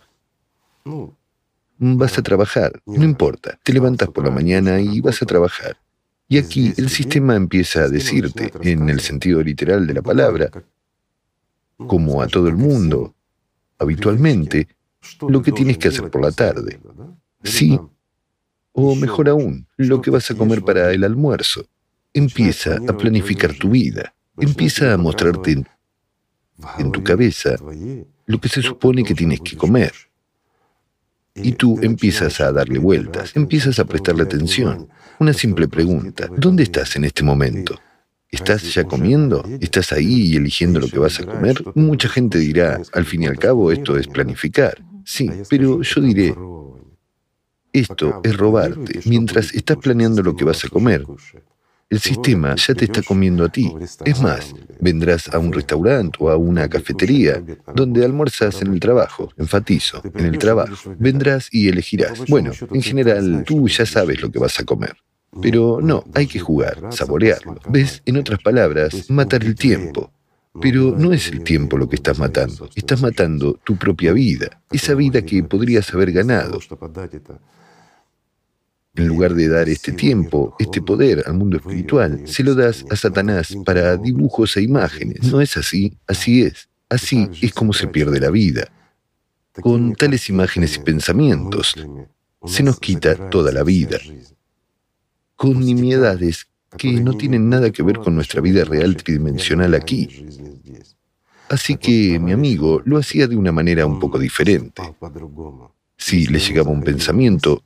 vas 1.78 2.18
a 2.18 2.22
trabajar, 2.22 2.82
no 2.86 3.04
importa. 3.04 3.60
Te 3.64 3.74
levantas 3.74 4.10
por 4.10 4.24
la 4.24 4.32
mañana 4.32 4.80
y 4.80 5.02
vas 5.02 5.22
a 5.22 5.26
trabajar. 5.26 5.78
Y 6.28 6.38
aquí 6.38 6.74
el 6.78 6.90
sistema 6.90 7.36
empieza 7.36 7.84
a 7.84 7.90
decirte, 7.90 8.52
en 8.62 8.90
el 8.90 9.02
sentido 9.02 9.44
literal 9.44 9.86
de 9.86 9.94
la 9.94 10.02
palabra, 10.02 10.50
como 11.76 12.22
a 12.22 12.28
todo 12.28 12.48
el 12.48 12.56
mundo, 12.56 13.16
habitualmente 13.78 14.68
lo 15.28 15.42
que 15.42 15.52
tienes 15.52 15.78
que 15.78 15.90
hacer 15.90 16.10
por 16.10 16.22
la 16.22 16.32
tarde. 16.32 16.80
Sí, 17.44 17.78
o 18.72 18.96
mejor 18.96 19.30
aún, 19.30 19.68
lo 19.78 20.02
que 20.02 20.12
vas 20.12 20.30
a 20.32 20.36
comer 20.36 20.62
para 20.62 20.92
el 20.92 21.04
almuerzo. 21.04 21.66
Empieza 22.14 22.78
a 22.88 22.96
planificar 22.96 23.54
tu 23.54 23.72
vida. 23.72 24.14
Empieza 24.38 24.94
a 24.94 24.98
mostrarte 24.98 25.64
en, 26.78 26.92
tu 26.92 27.04
cabeza 27.04 27.56
lo 28.26 28.40
que 28.40 28.50
se 28.50 28.62
supone 28.62 29.04
que 29.04 29.16
tienes 29.16 29.42
que 29.42 29.58
comer. 29.58 29.92
Y 31.36 31.54
tú 31.54 31.80
empiezas 31.82 32.42
a 32.42 32.52
darle 32.52 32.80
vueltas, 32.80 33.36
empiezas 33.36 33.80
a 33.80 33.86
prestarle 33.86 34.24
atención. 34.24 34.90
Una 35.20 35.34
simple 35.34 35.68
pregunta, 35.68 36.28
¿dónde 36.36 36.64
estás 36.64 36.96
en 36.96 37.06
este 37.06 37.24
momento? 37.24 37.80
¿Estás 38.30 38.74
ya 38.74 38.86
comiendo? 38.86 39.44
¿Estás 39.60 39.92
ahí 39.92 40.32
y 40.32 40.36
eligiendo 40.36 40.80
lo 40.80 40.88
que 40.88 41.00
vas 41.00 41.20
a 41.20 41.26
comer? 41.26 41.62
Mucha 41.76 42.08
gente 42.10 42.38
dirá, 42.38 42.82
al 42.94 43.06
fin 43.06 43.24
y 43.24 43.28
al 43.28 43.38
cabo, 43.38 43.72
esto 43.72 43.98
es 43.98 44.08
planificar. 44.08 44.82
Sí, 45.04 45.30
pero 45.50 45.82
yo 45.82 46.02
diré, 46.02 46.34
esto 47.74 48.22
es 48.24 48.38
robarte 48.38 49.02
mientras 49.06 49.54
estás 49.54 49.78
planeando 49.78 50.22
lo 50.24 50.36
que 50.36 50.46
vas 50.46 50.64
a 50.66 50.70
comer. 50.70 51.06
El 51.92 52.00
sistema 52.00 52.56
ya 52.56 52.74
te 52.74 52.86
está 52.86 53.04
comiendo 53.04 53.44
a 53.44 53.50
ti. 53.50 53.70
Es 54.06 54.22
más, 54.22 54.56
vendrás 54.80 55.28
a 55.28 55.40
un 55.40 55.52
restaurante 55.52 56.18
o 56.22 56.30
a 56.30 56.38
una 56.38 56.70
cafetería 56.70 57.44
donde 57.76 58.06
almuerzas 58.06 58.62
en 58.62 58.72
el 58.72 58.80
trabajo. 58.80 59.30
Enfatizo, 59.36 60.02
en 60.16 60.26
el 60.26 60.38
trabajo. 60.38 60.96
Vendrás 60.98 61.50
y 61.52 61.68
elegirás. 61.68 62.24
Bueno, 62.30 62.54
en 62.72 62.82
general, 62.82 63.44
tú 63.46 63.68
ya 63.68 63.86
sabes 63.86 64.22
lo 64.22 64.32
que 64.32 64.40
vas 64.40 64.58
a 64.62 64.64
comer. 64.64 64.96
Pero 65.42 65.80
no, 65.82 66.06
hay 66.14 66.28
que 66.28 66.40
jugar, 66.40 66.80
saborearlo. 66.92 67.60
¿Ves? 67.68 68.02
En 68.06 68.16
otras 68.16 68.40
palabras, 68.42 69.10
matar 69.10 69.44
el 69.44 69.56
tiempo. 69.56 70.14
Pero 70.62 70.96
no 70.98 71.12
es 71.12 71.28
el 71.28 71.44
tiempo 71.44 71.78
lo 71.78 71.90
que 71.90 71.98
estás 71.98 72.18
matando. 72.18 72.70
Estás 72.74 73.02
matando 73.02 73.60
tu 73.66 73.76
propia 73.76 74.14
vida, 74.14 74.62
esa 74.72 74.94
vida 74.94 75.24
que 75.24 75.44
podrías 75.44 75.94
haber 75.94 76.14
ganado. 76.14 76.58
En 78.94 79.08
lugar 79.08 79.34
de 79.36 79.48
dar 79.48 79.70
este 79.70 79.94
tiempo, 79.94 80.54
este 80.60 80.82
poder 80.82 81.24
al 81.26 81.36
mundo 81.36 81.58
espiritual, 81.58 82.24
se 82.26 82.44
lo 82.44 82.56
das 82.56 82.86
a 82.90 82.96
Satanás 82.96 83.56
para 83.66 83.96
dibujos 83.96 84.58
e 84.58 84.64
imágenes. 84.64 85.32
No 85.32 85.40
es 85.40 85.56
así, 85.56 85.98
así 86.08 86.44
es. 86.44 86.68
Así 86.90 87.30
es 87.42 87.54
como 87.54 87.72
se 87.72 87.88
pierde 87.88 88.20
la 88.20 88.30
vida. 88.30 88.68
Con 89.62 89.96
tales 89.96 90.30
imágenes 90.30 90.76
y 90.76 90.80
pensamientos, 90.80 91.74
se 92.46 92.64
nos 92.64 92.80
quita 92.82 93.30
toda 93.30 93.54
la 93.54 93.64
vida. 93.64 93.98
Con 95.38 95.62
nimiedades 95.62 96.48
que 96.78 96.92
no 96.92 97.16
tienen 97.16 97.50
nada 97.50 97.72
que 97.72 97.84
ver 97.84 98.00
con 98.00 98.16
nuestra 98.16 98.42
vida 98.42 98.66
real 98.66 98.98
tridimensional 98.98 99.74
aquí. 99.74 100.26
Así 101.48 101.78
que 101.78 102.20
mi 102.20 102.32
amigo 102.34 102.82
lo 102.86 102.98
hacía 102.98 103.28
de 103.28 103.36
una 103.38 103.52
manera 103.52 103.86
un 103.86 104.00
poco 104.00 104.20
diferente. 104.20 104.82
Si 105.98 106.28
le 106.28 106.40
llegaba 106.40 106.72
un 106.72 106.82
pensamiento, 106.82 107.64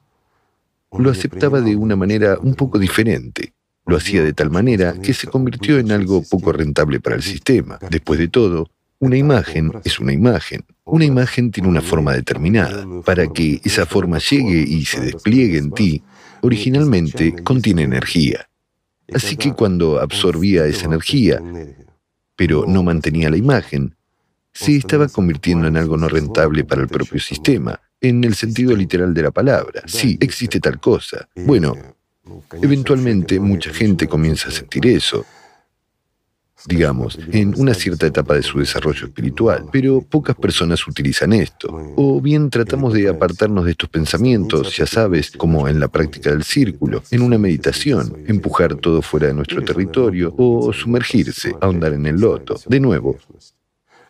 lo 0.97 1.09
aceptaba 1.09 1.61
de 1.61 1.75
una 1.75 1.95
manera 1.95 2.37
un 2.41 2.55
poco 2.55 2.79
diferente. 2.79 3.53
Lo 3.85 3.97
hacía 3.97 4.23
de 4.23 4.33
tal 4.33 4.49
manera 4.49 4.93
que 4.93 5.13
se 5.13 5.27
convirtió 5.27 5.77
en 5.77 5.91
algo 5.91 6.23
poco 6.23 6.51
rentable 6.51 6.99
para 6.99 7.15
el 7.15 7.21
sistema. 7.21 7.77
Después 7.89 8.19
de 8.19 8.27
todo, 8.27 8.69
una 8.99 9.17
imagen 9.17 9.71
es 9.83 9.99
una 9.99 10.13
imagen. 10.13 10.63
Una 10.85 11.05
imagen 11.05 11.51
tiene 11.51 11.69
una 11.69 11.81
forma 11.81 12.13
determinada. 12.13 12.85
Para 13.03 13.27
que 13.27 13.61
esa 13.63 13.85
forma 13.85 14.17
llegue 14.17 14.65
y 14.67 14.85
se 14.85 15.01
despliegue 15.01 15.57
en 15.57 15.71
ti, 15.71 16.01
originalmente 16.41 17.35
contiene 17.43 17.83
energía. 17.83 18.49
Así 19.13 19.35
que 19.37 19.53
cuando 19.53 19.99
absorbía 19.99 20.65
esa 20.65 20.85
energía, 20.85 21.41
pero 22.35 22.65
no 22.67 22.81
mantenía 22.83 23.29
la 23.29 23.37
imagen, 23.37 23.95
se 24.51 24.77
estaba 24.77 25.07
convirtiendo 25.07 25.67
en 25.67 25.77
algo 25.77 25.97
no 25.97 26.07
rentable 26.07 26.63
para 26.63 26.81
el 26.81 26.87
propio 26.87 27.19
sistema, 27.19 27.79
en 28.01 28.23
el 28.23 28.35
sentido 28.35 28.75
literal 28.75 29.13
de 29.13 29.23
la 29.23 29.31
palabra. 29.31 29.83
Sí, 29.85 30.17
existe 30.19 30.59
tal 30.59 30.79
cosa. 30.79 31.27
Bueno, 31.35 31.75
eventualmente 32.61 33.39
mucha 33.39 33.73
gente 33.73 34.07
comienza 34.07 34.49
a 34.49 34.51
sentir 34.51 34.85
eso, 34.87 35.25
digamos, 36.67 37.19
en 37.31 37.53
una 37.57 37.73
cierta 37.73 38.07
etapa 38.07 38.33
de 38.33 38.41
su 38.41 38.59
desarrollo 38.59 39.05
espiritual, 39.05 39.65
pero 39.71 40.01
pocas 40.01 40.35
personas 40.35 40.87
utilizan 40.87 41.33
esto. 41.33 41.67
O 41.95 42.19
bien 42.21 42.49
tratamos 42.49 42.93
de 42.93 43.07
apartarnos 43.07 43.65
de 43.65 43.71
estos 43.71 43.89
pensamientos, 43.89 44.75
ya 44.75 44.87
sabes, 44.87 45.31
como 45.31 45.67
en 45.67 45.79
la 45.79 45.87
práctica 45.87 46.31
del 46.31 46.43
círculo, 46.43 47.03
en 47.11 47.21
una 47.21 47.37
meditación, 47.37 48.23
empujar 48.27 48.75
todo 48.75 49.01
fuera 49.01 49.27
de 49.27 49.33
nuestro 49.33 49.63
territorio 49.63 50.33
o 50.37 50.73
sumergirse, 50.73 51.53
ahondar 51.61 51.93
en 51.93 52.07
el 52.07 52.15
loto. 52.15 52.59
De 52.67 52.79
nuevo, 52.79 53.17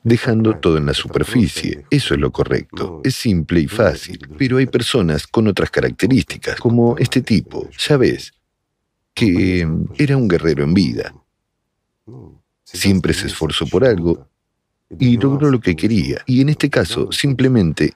dejando 0.06 0.56
todo 0.60 0.78
en 0.78 0.86
la 0.86 0.94
superficie. 0.94 1.86
Eso 1.90 2.14
es 2.14 2.20
lo 2.20 2.32
correcto. 2.32 3.02
Es 3.04 3.16
simple 3.16 3.60
y 3.60 3.68
fácil. 3.68 4.20
Pero 4.38 4.58
hay 4.58 4.68
personas 4.68 5.26
con 5.26 5.48
otras 5.48 5.72
características, 5.72 6.58
como 6.60 6.96
este 7.00 7.22
tipo, 7.22 7.68
ya 7.78 7.98
ves, 7.98 8.32
que 9.16 9.68
era 9.98 10.16
un 10.16 10.28
guerrero 10.28 10.64
en 10.64 10.76
vida. 10.76 11.14
Siempre 12.64 13.14
se 13.14 13.28
esforzó 13.28 13.66
por 13.66 13.84
algo 13.84 14.28
y 15.00 15.18
logró 15.18 15.50
lo 15.50 15.60
que 15.60 15.76
quería. 15.76 16.22
Y 16.28 16.40
en 16.40 16.50
este 16.50 16.70
caso, 16.70 17.12
simplemente 17.12 17.94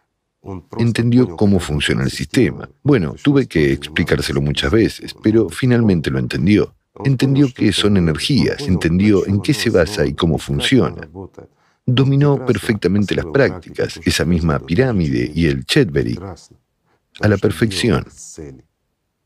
entendió 0.80 1.36
cómo 1.36 1.60
funciona 1.60 2.04
el 2.04 2.12
sistema. 2.12 2.68
Bueno, 2.82 3.14
tuve 3.22 3.46
que 3.46 3.72
explicárselo 3.72 4.42
muchas 4.42 4.72
veces, 4.72 5.16
pero 5.22 5.48
finalmente 5.50 6.10
lo 6.10 6.18
entendió. 6.18 6.74
Entendió 7.06 7.54
que 7.54 7.72
son 7.72 7.98
energías, 7.98 8.68
entendió 8.68 9.28
en 9.28 9.42
qué 9.42 9.54
se 9.54 9.70
basa 9.70 10.08
y 10.08 10.16
cómo 10.16 10.40
funciona 10.40 11.08
dominó 11.96 12.46
perfectamente 12.46 13.16
las 13.16 13.26
prácticas, 13.26 14.00
esa 14.04 14.26
misma 14.26 14.60
pirámide 14.60 15.32
y 15.34 15.48
el 15.48 15.66
Chetbury, 15.66 16.20
a 17.22 17.28
la 17.28 17.38
perfección 17.38 18.06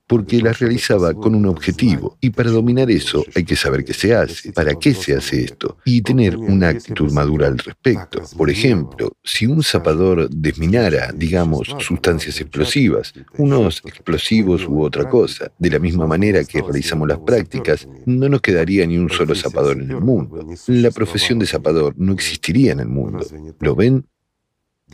porque 0.07 0.41
las 0.41 0.59
realizaba 0.59 1.13
con 1.13 1.35
un 1.35 1.45
objetivo. 1.45 2.17
Y 2.21 2.29
para 2.29 2.51
dominar 2.51 2.91
eso 2.91 3.23
hay 3.35 3.43
que 3.43 3.55
saber 3.55 3.83
qué 3.83 3.93
se 3.93 4.15
hace, 4.15 4.51
para 4.51 4.75
qué 4.75 4.93
se 4.93 5.15
hace 5.15 5.43
esto, 5.45 5.77
y 5.85 6.01
tener 6.01 6.37
una 6.37 6.69
actitud 6.69 7.11
madura 7.11 7.47
al 7.47 7.57
respecto. 7.57 8.21
Por 8.37 8.49
ejemplo, 8.49 9.13
si 9.23 9.45
un 9.45 9.63
zapador 9.63 10.29
desminara, 10.29 11.11
digamos, 11.13 11.75
sustancias 11.79 12.39
explosivas, 12.41 13.13
unos 13.37 13.81
explosivos 13.85 14.67
u 14.67 14.83
otra 14.83 15.09
cosa, 15.09 15.51
de 15.57 15.69
la 15.69 15.79
misma 15.79 16.07
manera 16.07 16.43
que 16.43 16.61
realizamos 16.61 17.07
las 17.07 17.19
prácticas, 17.19 17.87
no 18.05 18.29
nos 18.29 18.41
quedaría 18.41 18.85
ni 18.85 18.97
un 18.97 19.09
solo 19.09 19.35
zapador 19.35 19.81
en 19.81 19.91
el 19.91 20.01
mundo. 20.01 20.45
La 20.67 20.91
profesión 20.91 21.39
de 21.39 21.47
zapador 21.47 21.93
no 21.97 22.13
existiría 22.13 22.73
en 22.73 22.79
el 22.81 22.87
mundo. 22.87 23.25
¿Lo 23.59 23.75
ven? 23.75 24.05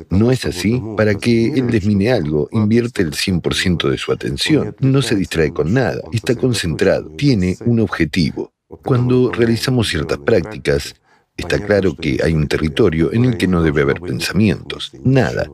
¿No 0.10 0.32
es 0.32 0.46
así? 0.46 0.82
Para 0.98 1.16
que 1.16 1.48
él 1.54 1.68
desmine 1.68 2.12
algo, 2.12 2.48
invierte 2.52 3.02
el 3.02 3.12
100% 3.12 3.90
de 3.90 3.98
su 3.98 4.12
atención, 4.12 4.76
no 4.80 5.02
se 5.02 5.16
distrae 5.16 5.52
con 5.52 5.74
nada, 5.74 6.02
está 6.12 6.36
concentrado, 6.36 7.10
tiene 7.12 7.58
un 7.66 7.80
objetivo. 7.80 8.54
Cuando 8.84 9.32
realizamos 9.32 9.90
ciertas 9.90 10.20
prácticas, 10.20 10.96
está 11.36 11.60
claro 11.66 11.96
que 11.96 12.20
hay 12.24 12.34
un 12.34 12.48
territorio 12.48 13.12
en 13.14 13.26
el 13.26 13.38
que 13.38 13.48
no 13.48 13.64
debe 13.64 13.82
haber 13.82 14.00
pensamientos, 14.02 14.92
nada. 15.04 15.50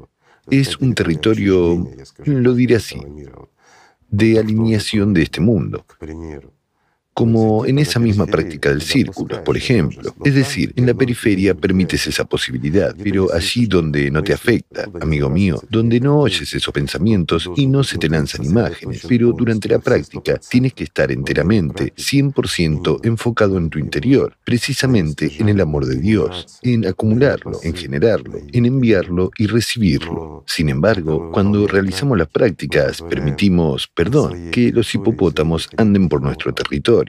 Es 0.50 0.78
un 0.78 0.94
territorio, 0.94 1.88
lo 2.26 2.54
diré 2.54 2.76
así, 2.76 3.02
de 4.10 4.40
alineación 4.40 5.14
de 5.14 5.24
este 5.24 5.42
mundo 5.42 5.86
como 7.16 7.66
en 7.66 7.80
esa 7.80 7.98
misma 7.98 8.26
práctica 8.26 8.70
del 8.70 8.82
círculo, 8.82 9.42
por 9.42 9.56
ejemplo. 9.56 10.14
Es 10.26 10.36
decir, 10.36 10.74
en 10.76 10.86
la 10.86 10.94
periferia 10.94 11.56
permites 11.56 12.06
esa 12.08 12.26
posibilidad, 12.26 12.94
pero 13.02 13.34
allí 13.34 13.68
donde 13.68 14.12
no 14.12 14.22
te 14.22 14.34
afecta, 14.34 14.90
amigo 15.00 15.30
mío, 15.30 15.62
donde 15.70 16.02
no 16.02 16.20
oyes 16.20 16.54
esos 16.54 16.74
pensamientos 16.74 17.50
y 17.56 17.68
no 17.68 17.86
se 17.86 17.98
te 17.98 18.10
lanzan 18.10 18.44
imágenes, 18.44 19.06
pero 19.08 19.32
durante 19.32 19.70
la 19.70 19.80
práctica 19.80 20.38
tienes 20.50 20.74
que 20.74 20.84
estar 20.84 21.10
enteramente, 21.10 21.94
100% 21.96 23.00
enfocado 23.06 23.58
en 23.58 23.70
tu 23.70 23.80
interior, 23.80 24.36
precisamente 24.44 25.32
en 25.40 25.48
el 25.48 25.62
amor 25.62 25.86
de 25.86 25.96
Dios, 25.96 26.60
en 26.64 26.86
acumularlo, 26.86 27.62
en 27.64 27.76
generarlo, 27.76 28.40
en 28.52 28.66
enviarlo 28.66 29.32
y 29.38 29.48
recibirlo. 29.48 30.44
Sin 30.48 30.68
embargo, 30.68 31.32
cuando 31.32 31.66
realizamos 31.66 32.18
las 32.18 32.28
prácticas, 32.28 33.02
permitimos, 33.02 33.88
perdón, 33.88 34.52
que 34.52 34.74
los 34.74 34.94
hipopótamos 34.94 35.70
anden 35.78 36.10
por 36.10 36.22
nuestro 36.22 36.54
territorio 36.54 37.05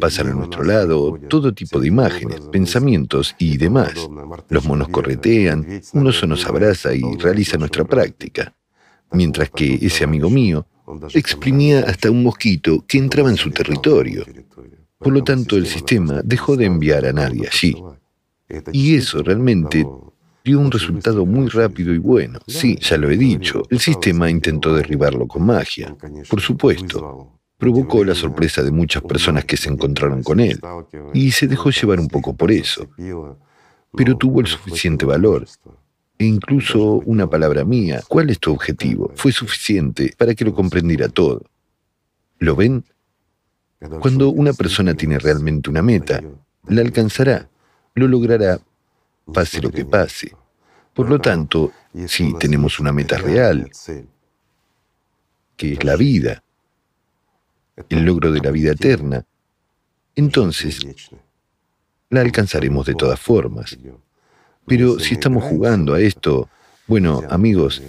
Pasan 0.00 0.28
a 0.28 0.34
nuestro 0.34 0.64
lado 0.64 1.18
todo 1.28 1.52
tipo 1.52 1.78
de 1.78 1.88
imágenes, 1.88 2.40
pensamientos 2.50 3.34
y 3.38 3.58
demás. 3.58 4.08
Los 4.48 4.64
monos 4.64 4.88
corretean, 4.88 5.82
un 5.92 6.06
oso 6.06 6.26
nos 6.26 6.46
abraza 6.46 6.94
y 6.94 7.02
realiza 7.18 7.58
nuestra 7.58 7.84
práctica. 7.84 8.54
Mientras 9.12 9.50
que 9.50 9.74
ese 9.74 10.04
amigo 10.04 10.30
mío 10.30 10.66
exprimía 11.12 11.80
hasta 11.80 12.10
un 12.10 12.22
mosquito 12.22 12.84
que 12.86 12.98
entraba 12.98 13.28
en 13.28 13.36
su 13.36 13.50
territorio. 13.50 14.24
Por 14.98 15.12
lo 15.12 15.22
tanto, 15.22 15.56
el 15.56 15.66
sistema 15.66 16.22
dejó 16.24 16.56
de 16.56 16.64
enviar 16.64 17.04
a 17.04 17.12
nadie 17.12 17.46
allí. 17.46 17.76
Y 18.72 18.96
eso 18.96 19.22
realmente 19.22 19.86
dio 20.44 20.60
un 20.60 20.70
resultado 20.70 21.26
muy 21.26 21.48
rápido 21.48 21.92
y 21.92 21.98
bueno. 21.98 22.38
Sí, 22.46 22.78
ya 22.80 22.96
lo 22.96 23.10
he 23.10 23.16
dicho, 23.16 23.62
el 23.68 23.80
sistema 23.80 24.30
intentó 24.30 24.74
derribarlo 24.74 25.26
con 25.26 25.44
magia. 25.44 25.96
Por 26.30 26.40
supuesto, 26.40 27.35
provocó 27.58 28.04
la 28.04 28.14
sorpresa 28.14 28.62
de 28.62 28.70
muchas 28.70 29.02
personas 29.02 29.44
que 29.44 29.56
se 29.56 29.68
encontraron 29.68 30.22
con 30.22 30.40
él 30.40 30.60
y 31.14 31.30
se 31.30 31.46
dejó 31.46 31.70
llevar 31.70 32.00
un 32.00 32.08
poco 32.08 32.34
por 32.34 32.50
eso, 32.50 32.88
pero 33.94 34.16
tuvo 34.16 34.40
el 34.40 34.46
suficiente 34.46 35.06
valor. 35.06 35.46
E 36.18 36.24
incluso 36.24 37.02
una 37.04 37.28
palabra 37.28 37.64
mía, 37.64 38.02
¿cuál 38.08 38.30
es 38.30 38.38
tu 38.38 38.52
objetivo? 38.52 39.12
Fue 39.16 39.32
suficiente 39.32 40.14
para 40.16 40.34
que 40.34 40.44
lo 40.44 40.54
comprendiera 40.54 41.08
todo. 41.08 41.42
¿Lo 42.38 42.56
ven? 42.56 42.84
Cuando 44.00 44.30
una 44.30 44.52
persona 44.54 44.94
tiene 44.94 45.18
realmente 45.18 45.68
una 45.68 45.82
meta, 45.82 46.22
la 46.68 46.80
alcanzará, 46.80 47.48
lo 47.94 48.08
logrará, 48.08 48.58
pase 49.32 49.60
lo 49.60 49.70
que 49.70 49.84
pase. 49.84 50.32
Por 50.94 51.08
lo 51.10 51.18
tanto, 51.18 51.72
Si 52.06 52.34
tenemos 52.34 52.78
una 52.78 52.92
meta 52.92 53.16
real, 53.16 53.70
que 55.56 55.72
es 55.72 55.84
la 55.84 55.96
vida, 55.96 56.42
el 57.88 58.04
logro 58.04 58.32
de 58.32 58.40
la 58.40 58.50
vida 58.50 58.72
eterna, 58.72 59.24
entonces 60.14 60.80
la 62.10 62.20
alcanzaremos 62.20 62.86
de 62.86 62.94
todas 62.94 63.20
formas. 63.20 63.76
Pero 64.66 64.98
si 64.98 65.14
estamos 65.14 65.44
jugando 65.44 65.94
a 65.94 66.00
esto, 66.00 66.48
bueno, 66.86 67.22
amigos, 67.30 67.82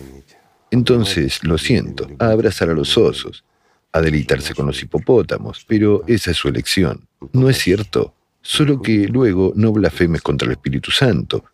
entonces 0.70 1.44
lo 1.44 1.58
siento, 1.58 2.08
a 2.20 2.30
abrazar 2.30 2.70
a 2.70 2.74
los 2.74 2.98
osos, 2.98 3.44
a 3.92 4.02
deleitarse 4.02 4.54
con 4.54 4.68
los 4.68 4.82
hipopótamos, 4.82 5.66
pero 5.68 6.04
esa 6.08 6.32
es 6.32 6.38
su 6.38 6.48
elección. 6.48 7.08
¿No 7.34 7.50
es 7.50 7.58
cierto? 7.58 8.14
Solo 8.42 8.82
que 8.82 9.08
luego 9.08 9.54
no 9.56 9.72
blasfemes 9.72 10.22
contra 10.22 10.46
el 10.46 10.54
Espíritu 10.54 10.92
Santo, 10.92 11.46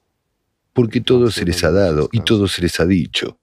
porque 0.74 1.02
todo 1.02 1.30
se 1.32 1.46
les 1.46 1.64
ha 1.64 1.72
dado 1.72 2.10
y 2.12 2.22
todo 2.22 2.48
se 2.48 2.62
les 2.62 2.80
ha 2.80 2.86
dicho. 2.86 3.38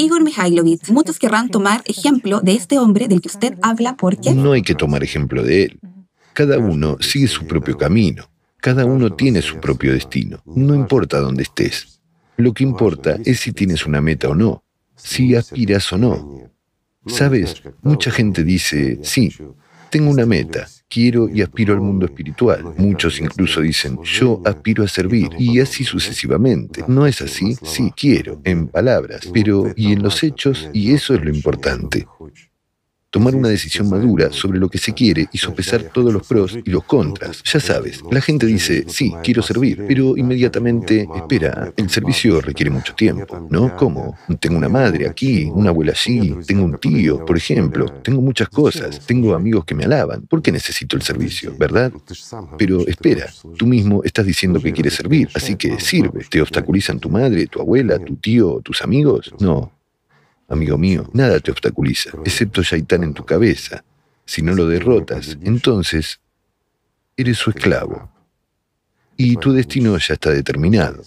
Igor 0.00 0.22
Mikhailovich, 0.22 0.90
muchos 0.90 1.18
querrán 1.18 1.48
tomar 1.48 1.82
ejemplo 1.84 2.40
de 2.40 2.52
este 2.52 2.78
hombre 2.78 3.08
del 3.08 3.20
que 3.20 3.26
usted 3.26 3.58
habla 3.62 3.96
porque... 3.96 4.32
No 4.32 4.52
hay 4.52 4.62
que 4.62 4.76
tomar 4.76 5.02
ejemplo 5.02 5.42
de 5.42 5.64
él. 5.64 5.80
Cada 6.34 6.58
uno 6.58 6.98
sigue 7.00 7.26
su 7.26 7.46
propio 7.46 7.76
camino. 7.76 8.30
Cada 8.60 8.84
uno 8.84 9.14
tiene 9.16 9.42
su 9.42 9.58
propio 9.58 9.92
destino. 9.92 10.40
No 10.46 10.74
importa 10.74 11.18
dónde 11.18 11.42
estés. 11.42 12.00
Lo 12.36 12.54
que 12.54 12.62
importa 12.62 13.18
es 13.24 13.40
si 13.40 13.52
tienes 13.52 13.86
una 13.86 14.00
meta 14.00 14.28
o 14.28 14.36
no, 14.36 14.62
si 14.94 15.34
aspiras 15.34 15.92
o 15.92 15.98
no. 15.98 16.48
Sabes, 17.08 17.60
mucha 17.82 18.12
gente 18.12 18.44
dice, 18.44 19.00
sí, 19.02 19.34
tengo 19.90 20.10
una 20.10 20.26
meta, 20.26 20.68
quiero 20.88 21.28
y 21.28 21.42
aspiro 21.42 21.74
al 21.74 21.80
mundo 21.80 22.06
espiritual. 22.06 22.74
Muchos 22.76 23.20
incluso 23.20 23.60
dicen, 23.60 23.98
yo 24.02 24.40
aspiro 24.44 24.84
a 24.84 24.88
servir, 24.88 25.30
y 25.38 25.60
así 25.60 25.84
sucesivamente. 25.84 26.84
¿No 26.88 27.06
es 27.06 27.20
así? 27.22 27.56
Sí, 27.62 27.92
quiero, 27.96 28.40
en 28.44 28.68
palabras, 28.68 29.28
pero 29.32 29.72
¿y 29.76 29.92
en 29.92 30.02
los 30.02 30.22
hechos? 30.22 30.68
Y 30.72 30.92
eso 30.92 31.14
es 31.14 31.22
lo 31.22 31.30
importante 31.30 32.06
tomar 33.10 33.34
una 33.34 33.48
decisión 33.48 33.88
madura 33.88 34.30
sobre 34.32 34.58
lo 34.58 34.68
que 34.68 34.78
se 34.78 34.92
quiere 34.92 35.28
y 35.32 35.38
sopesar 35.38 35.82
todos 35.94 36.12
los 36.12 36.26
pros 36.26 36.58
y 36.62 36.70
los 36.70 36.84
contras. 36.84 37.42
Ya 37.44 37.60
sabes, 37.60 38.02
la 38.10 38.20
gente 38.20 38.46
dice, 38.46 38.84
sí, 38.88 39.12
quiero 39.22 39.42
servir, 39.42 39.84
pero 39.88 40.16
inmediatamente, 40.16 41.08
espera, 41.14 41.72
el 41.76 41.88
servicio 41.88 42.40
requiere 42.40 42.70
mucho 42.70 42.94
tiempo, 42.94 43.46
¿no? 43.50 43.76
¿Cómo? 43.76 44.16
Tengo 44.40 44.58
una 44.58 44.68
madre 44.68 45.08
aquí, 45.08 45.50
una 45.52 45.70
abuela 45.70 45.92
allí, 45.92 46.34
tengo 46.46 46.64
un 46.64 46.78
tío, 46.78 47.24
por 47.24 47.36
ejemplo, 47.36 47.86
tengo 48.02 48.20
muchas 48.20 48.48
cosas, 48.48 49.00
tengo 49.06 49.34
amigos 49.34 49.64
que 49.64 49.74
me 49.74 49.84
alaban. 49.84 50.26
¿Por 50.26 50.42
qué 50.42 50.52
necesito 50.52 50.96
el 50.96 51.02
servicio, 51.02 51.54
verdad? 51.58 51.92
Pero 52.58 52.86
espera, 52.86 53.26
tú 53.56 53.66
mismo 53.66 54.02
estás 54.04 54.26
diciendo 54.26 54.60
que 54.60 54.72
quieres 54.72 54.94
servir, 54.94 55.28
así 55.34 55.56
que 55.56 55.80
sirve. 55.80 56.24
¿Te 56.28 56.42
obstaculizan 56.42 56.98
tu 57.00 57.08
madre, 57.08 57.46
tu 57.46 57.60
abuela, 57.60 57.98
tu 57.98 58.16
tío, 58.16 58.60
tus 58.62 58.82
amigos? 58.82 59.32
No, 59.40 59.72
Amigo 60.48 60.78
mío, 60.78 61.08
nada 61.12 61.38
te 61.40 61.50
obstaculiza, 61.50 62.10
excepto 62.24 62.62
Shaitán 62.62 63.04
en 63.04 63.12
tu 63.12 63.24
cabeza. 63.24 63.84
Si 64.24 64.40
no 64.40 64.54
lo 64.54 64.66
derrotas, 64.66 65.36
entonces 65.42 66.20
eres 67.16 67.36
su 67.36 67.50
esclavo. 67.50 68.10
Y 69.16 69.36
tu 69.36 69.52
destino 69.52 69.96
ya 69.98 70.14
está 70.14 70.30
determinado. 70.30 71.02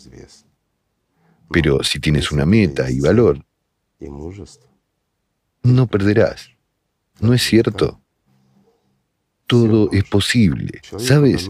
Pero 1.51 1.83
si 1.83 1.99
tienes 1.99 2.31
una 2.31 2.45
meta 2.45 2.89
y 2.91 2.99
valor, 2.99 3.43
no 5.63 5.87
perderás. 5.87 6.49
¿No 7.19 7.33
es 7.33 7.41
cierto? 7.41 7.99
Todo 9.47 9.89
es 9.91 10.03
posible. 10.03 10.81
¿Sabes? 10.97 11.49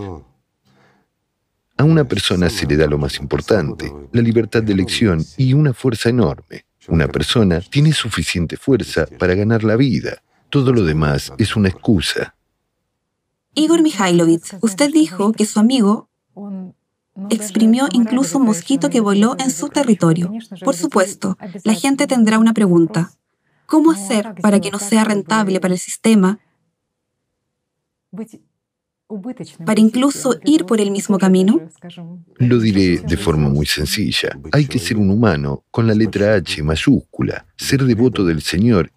A 1.77 1.83
una 1.83 2.03
persona 2.05 2.49
se 2.49 2.65
le 2.67 2.77
da 2.77 2.87
lo 2.87 2.97
más 2.97 3.17
importante, 3.17 3.91
la 4.11 4.21
libertad 4.21 4.63
de 4.63 4.73
elección 4.73 5.25
y 5.37 5.53
una 5.53 5.73
fuerza 5.73 6.09
enorme. 6.09 6.65
Una 6.87 7.07
persona 7.07 7.61
tiene 7.61 7.93
suficiente 7.93 8.57
fuerza 8.57 9.05
para 9.19 9.35
ganar 9.35 9.63
la 9.63 9.75
vida. 9.75 10.21
Todo 10.49 10.73
lo 10.73 10.83
demás 10.83 11.31
es 11.37 11.55
una 11.55 11.69
excusa. 11.69 12.35
Igor 13.53 13.81
Mikhailovich, 13.81 14.57
usted 14.61 14.91
dijo 14.91 15.31
que 15.33 15.45
su 15.45 15.59
amigo 15.59 16.09
exprimió 17.29 17.87
incluso 17.91 18.37
un 18.37 18.45
mosquito 18.45 18.89
que 18.89 18.99
voló 18.99 19.35
en 19.39 19.51
su 19.51 19.69
territorio. 19.69 20.31
Por 20.63 20.75
supuesto, 20.75 21.37
la 21.63 21.73
gente 21.73 22.07
tendrá 22.07 22.39
una 22.39 22.53
pregunta. 22.53 23.11
¿Cómo 23.65 23.91
hacer 23.91 24.35
para 24.41 24.59
que 24.59 24.71
no 24.71 24.79
sea 24.79 25.03
rentable 25.03 25.59
para 25.59 25.73
el 25.73 25.79
sistema 25.79 26.39
para 29.65 29.79
incluso 29.79 30.35
ir 30.45 30.65
por 30.65 30.79
el 30.79 30.91
mismo 30.91 31.17
camino? 31.17 31.61
Lo 32.37 32.59
diré 32.59 32.99
de 32.99 33.17
forma 33.17 33.49
muy 33.49 33.65
sencilla. 33.65 34.37
Hay 34.51 34.65
que 34.65 34.79
ser 34.79 34.97
un 34.97 35.09
humano 35.09 35.63
con 35.71 35.87
la 35.87 35.93
letra 35.93 36.35
H 36.35 36.63
mayúscula, 36.63 37.45
ser 37.55 37.83
devoto 37.83 38.25
del 38.25 38.41
Señor 38.41 38.91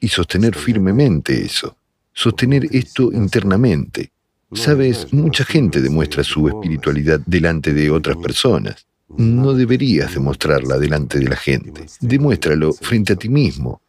y 0.00 0.08
sostener 0.08 0.54
firmemente 0.54 1.44
eso, 1.44 1.76
sostener 2.12 2.66
esto 2.70 3.12
internamente. 3.12 4.12
Sabes, 4.52 5.12
mucha 5.12 5.44
gente 5.44 5.80
demuestra 5.80 6.22
su 6.22 6.48
espiritualidad 6.48 7.20
delante 7.26 7.72
de 7.72 7.90
otras 7.90 8.16
personas. 8.16 8.86
No 9.16 9.52
deberías 9.52 10.14
demostrarla 10.14 10.78
delante 10.78 11.18
de 11.18 11.28
la 11.28 11.36
gente. 11.36 11.86
Demuéstralo 12.00 12.72
frente 12.72 13.12
a 13.12 13.16
ti 13.16 13.28
mismo. 13.28 13.80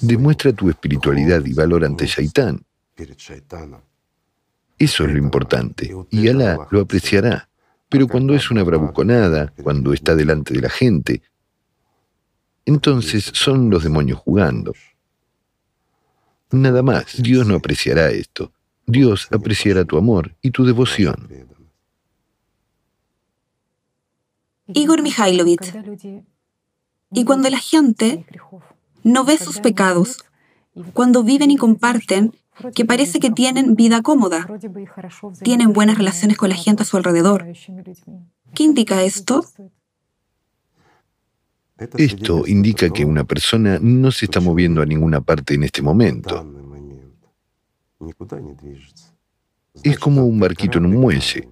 Demuestra 0.00 0.52
tu 0.52 0.70
espiritualidad 0.70 1.44
y 1.44 1.52
valor 1.52 1.84
ante 1.84 2.06
Shaitán. 2.06 2.62
Eso 4.78 5.04
es 5.04 5.10
lo 5.10 5.18
importante, 5.18 5.94
y 6.10 6.28
Alá 6.28 6.66
lo 6.70 6.80
apreciará. 6.80 7.48
Pero 7.88 8.08
cuando 8.08 8.34
es 8.34 8.50
una 8.50 8.64
bravuconada, 8.64 9.52
cuando 9.62 9.92
está 9.92 10.14
delante 10.14 10.54
de 10.54 10.60
la 10.60 10.70
gente, 10.70 11.22
entonces 12.64 13.30
son 13.32 13.70
los 13.70 13.84
demonios 13.84 14.18
jugando. 14.18 14.72
Nada 16.50 16.82
más, 16.82 17.22
Dios 17.22 17.46
no 17.46 17.54
apreciará 17.54 18.10
esto. 18.10 18.52
Dios 18.86 19.28
apreciará 19.30 19.84
tu 19.84 19.96
amor 19.96 20.34
y 20.42 20.50
tu 20.50 20.64
devoción. 20.64 21.28
Igor 24.68 25.02
Mikhailovich, 25.02 25.72
y 27.12 27.24
cuando 27.24 27.48
la 27.50 27.58
gente 27.58 28.26
no 29.04 29.24
ve 29.24 29.38
sus 29.38 29.60
pecados, 29.60 30.18
cuando 30.92 31.22
viven 31.22 31.50
y 31.50 31.56
comparten 31.56 32.34
que 32.74 32.84
parece 32.84 33.20
que 33.20 33.30
tienen 33.30 33.74
vida 33.74 34.02
cómoda, 34.02 34.46
tienen 35.42 35.72
buenas 35.72 35.98
relaciones 35.98 36.36
con 36.36 36.48
la 36.48 36.56
gente 36.56 36.82
a 36.82 36.86
su 36.86 36.96
alrededor. 36.96 37.46
¿Qué 38.54 38.62
indica 38.62 39.02
esto? 39.02 39.44
Esto 41.98 42.46
indica 42.46 42.88
que 42.90 43.04
una 43.04 43.24
persona 43.24 43.78
no 43.80 44.10
se 44.10 44.24
está 44.24 44.40
moviendo 44.40 44.80
a 44.80 44.86
ninguna 44.86 45.20
parte 45.20 45.54
en 45.54 45.64
este 45.64 45.82
momento. 45.82 46.46
Es 49.82 49.98
como 49.98 50.24
un 50.24 50.40
barquito 50.40 50.78
en 50.78 50.86
un 50.86 50.96
muelle. 50.96 51.48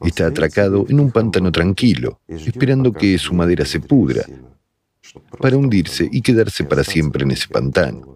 Está 0.00 0.26
atracado 0.26 0.86
en 0.88 1.00
un 1.00 1.10
pantano 1.10 1.52
tranquilo, 1.52 2.20
esperando 2.26 2.92
que 2.92 3.18
su 3.18 3.34
madera 3.34 3.64
se 3.64 3.80
pudra, 3.80 4.24
para 5.38 5.56
hundirse 5.56 6.08
y 6.10 6.20
quedarse 6.22 6.64
para 6.64 6.82
siempre 6.82 7.24
en 7.24 7.30
ese 7.32 7.48
pantano. 7.48 8.13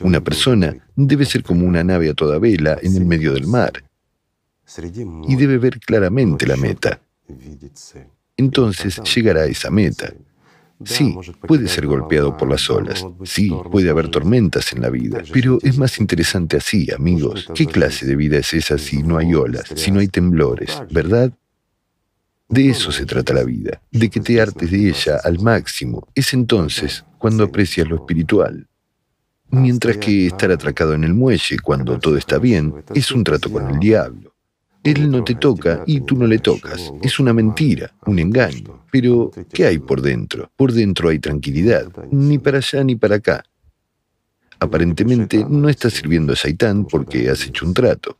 Una 0.00 0.20
persona 0.22 0.76
debe 0.94 1.24
ser 1.24 1.42
como 1.42 1.66
una 1.66 1.82
nave 1.82 2.10
a 2.10 2.14
toda 2.14 2.38
vela 2.38 2.78
en 2.82 2.96
el 2.96 3.04
medio 3.04 3.32
del 3.32 3.46
mar 3.46 3.84
y 5.26 5.36
debe 5.36 5.58
ver 5.58 5.80
claramente 5.80 6.46
la 6.46 6.56
meta. 6.56 7.00
Entonces 8.36 9.00
llegará 9.14 9.42
a 9.42 9.46
esa 9.46 9.70
meta. 9.70 10.12
Sí, 10.84 11.16
puede 11.46 11.66
ser 11.66 11.86
golpeado 11.86 12.36
por 12.36 12.48
las 12.48 12.70
olas. 12.70 13.04
Sí, 13.24 13.50
puede 13.70 13.90
haber 13.90 14.10
tormentas 14.10 14.72
en 14.72 14.82
la 14.82 14.90
vida. 14.90 15.22
Pero 15.32 15.58
es 15.62 15.76
más 15.76 15.98
interesante 15.98 16.56
así, 16.56 16.88
amigos. 16.92 17.48
¿Qué 17.54 17.66
clase 17.66 18.06
de 18.06 18.14
vida 18.14 18.38
es 18.38 18.54
esa 18.54 18.78
si 18.78 19.02
no 19.02 19.18
hay 19.18 19.34
olas, 19.34 19.64
si 19.74 19.90
no 19.90 19.98
hay 19.98 20.08
temblores? 20.08 20.80
¿Verdad? 20.90 21.32
De 22.48 22.70
eso 22.70 22.92
se 22.92 23.04
trata 23.04 23.34
la 23.34 23.42
vida, 23.44 23.82
de 23.90 24.08
que 24.08 24.20
te 24.20 24.40
hartes 24.40 24.70
de 24.70 24.88
ella 24.88 25.20
al 25.22 25.40
máximo. 25.40 26.06
Es 26.14 26.32
entonces 26.32 27.04
cuando 27.18 27.44
aprecias 27.44 27.88
lo 27.88 27.96
espiritual. 27.96 28.67
Mientras 29.50 29.96
que 29.96 30.26
estar 30.26 30.50
atracado 30.50 30.94
en 30.94 31.04
el 31.04 31.14
muelle 31.14 31.58
cuando 31.62 31.98
todo 31.98 32.16
está 32.16 32.38
bien 32.38 32.74
es 32.94 33.10
un 33.12 33.24
trato 33.24 33.50
con 33.50 33.68
el 33.70 33.78
diablo. 33.78 34.34
Él 34.84 35.10
no 35.10 35.24
te 35.24 35.34
toca 35.34 35.82
y 35.86 36.00
tú 36.00 36.16
no 36.16 36.26
le 36.26 36.38
tocas. 36.38 36.92
Es 37.02 37.18
una 37.18 37.32
mentira, 37.32 37.94
un 38.06 38.18
engaño. 38.18 38.84
Pero, 38.90 39.30
¿qué 39.52 39.66
hay 39.66 39.78
por 39.78 40.00
dentro? 40.00 40.50
Por 40.56 40.72
dentro 40.72 41.08
hay 41.08 41.18
tranquilidad, 41.18 41.90
ni 42.10 42.38
para 42.38 42.58
allá 42.58 42.84
ni 42.84 42.96
para 42.96 43.16
acá. 43.16 43.44
Aparentemente 44.60 45.44
no 45.48 45.68
estás 45.68 45.94
sirviendo 45.94 46.32
a 46.32 46.36
Saitán 46.36 46.84
porque 46.84 47.28
has 47.28 47.46
hecho 47.46 47.66
un 47.66 47.74
trato, 47.74 48.18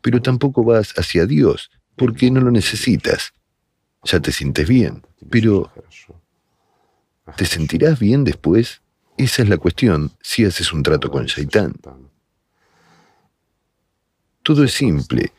pero 0.00 0.22
tampoco 0.22 0.62
vas 0.64 0.92
hacia 0.96 1.26
Dios 1.26 1.70
porque 1.96 2.30
no 2.30 2.40
lo 2.40 2.50
necesitas. 2.50 3.32
Ya 4.04 4.20
te 4.20 4.30
sientes 4.30 4.68
bien, 4.68 5.02
pero 5.30 5.72
¿te 7.36 7.44
sentirás 7.44 7.98
bien 7.98 8.22
después? 8.22 8.82
Esa 9.18 9.42
es 9.42 9.48
la 9.48 9.56
cuestión 9.56 10.12
si 10.20 10.44
haces 10.44 10.72
un 10.72 10.82
trato 10.82 11.10
con 11.10 11.26
Shaitán. 11.26 11.74
Todo 14.42 14.64
es 14.64 14.72
simple. 14.72 15.32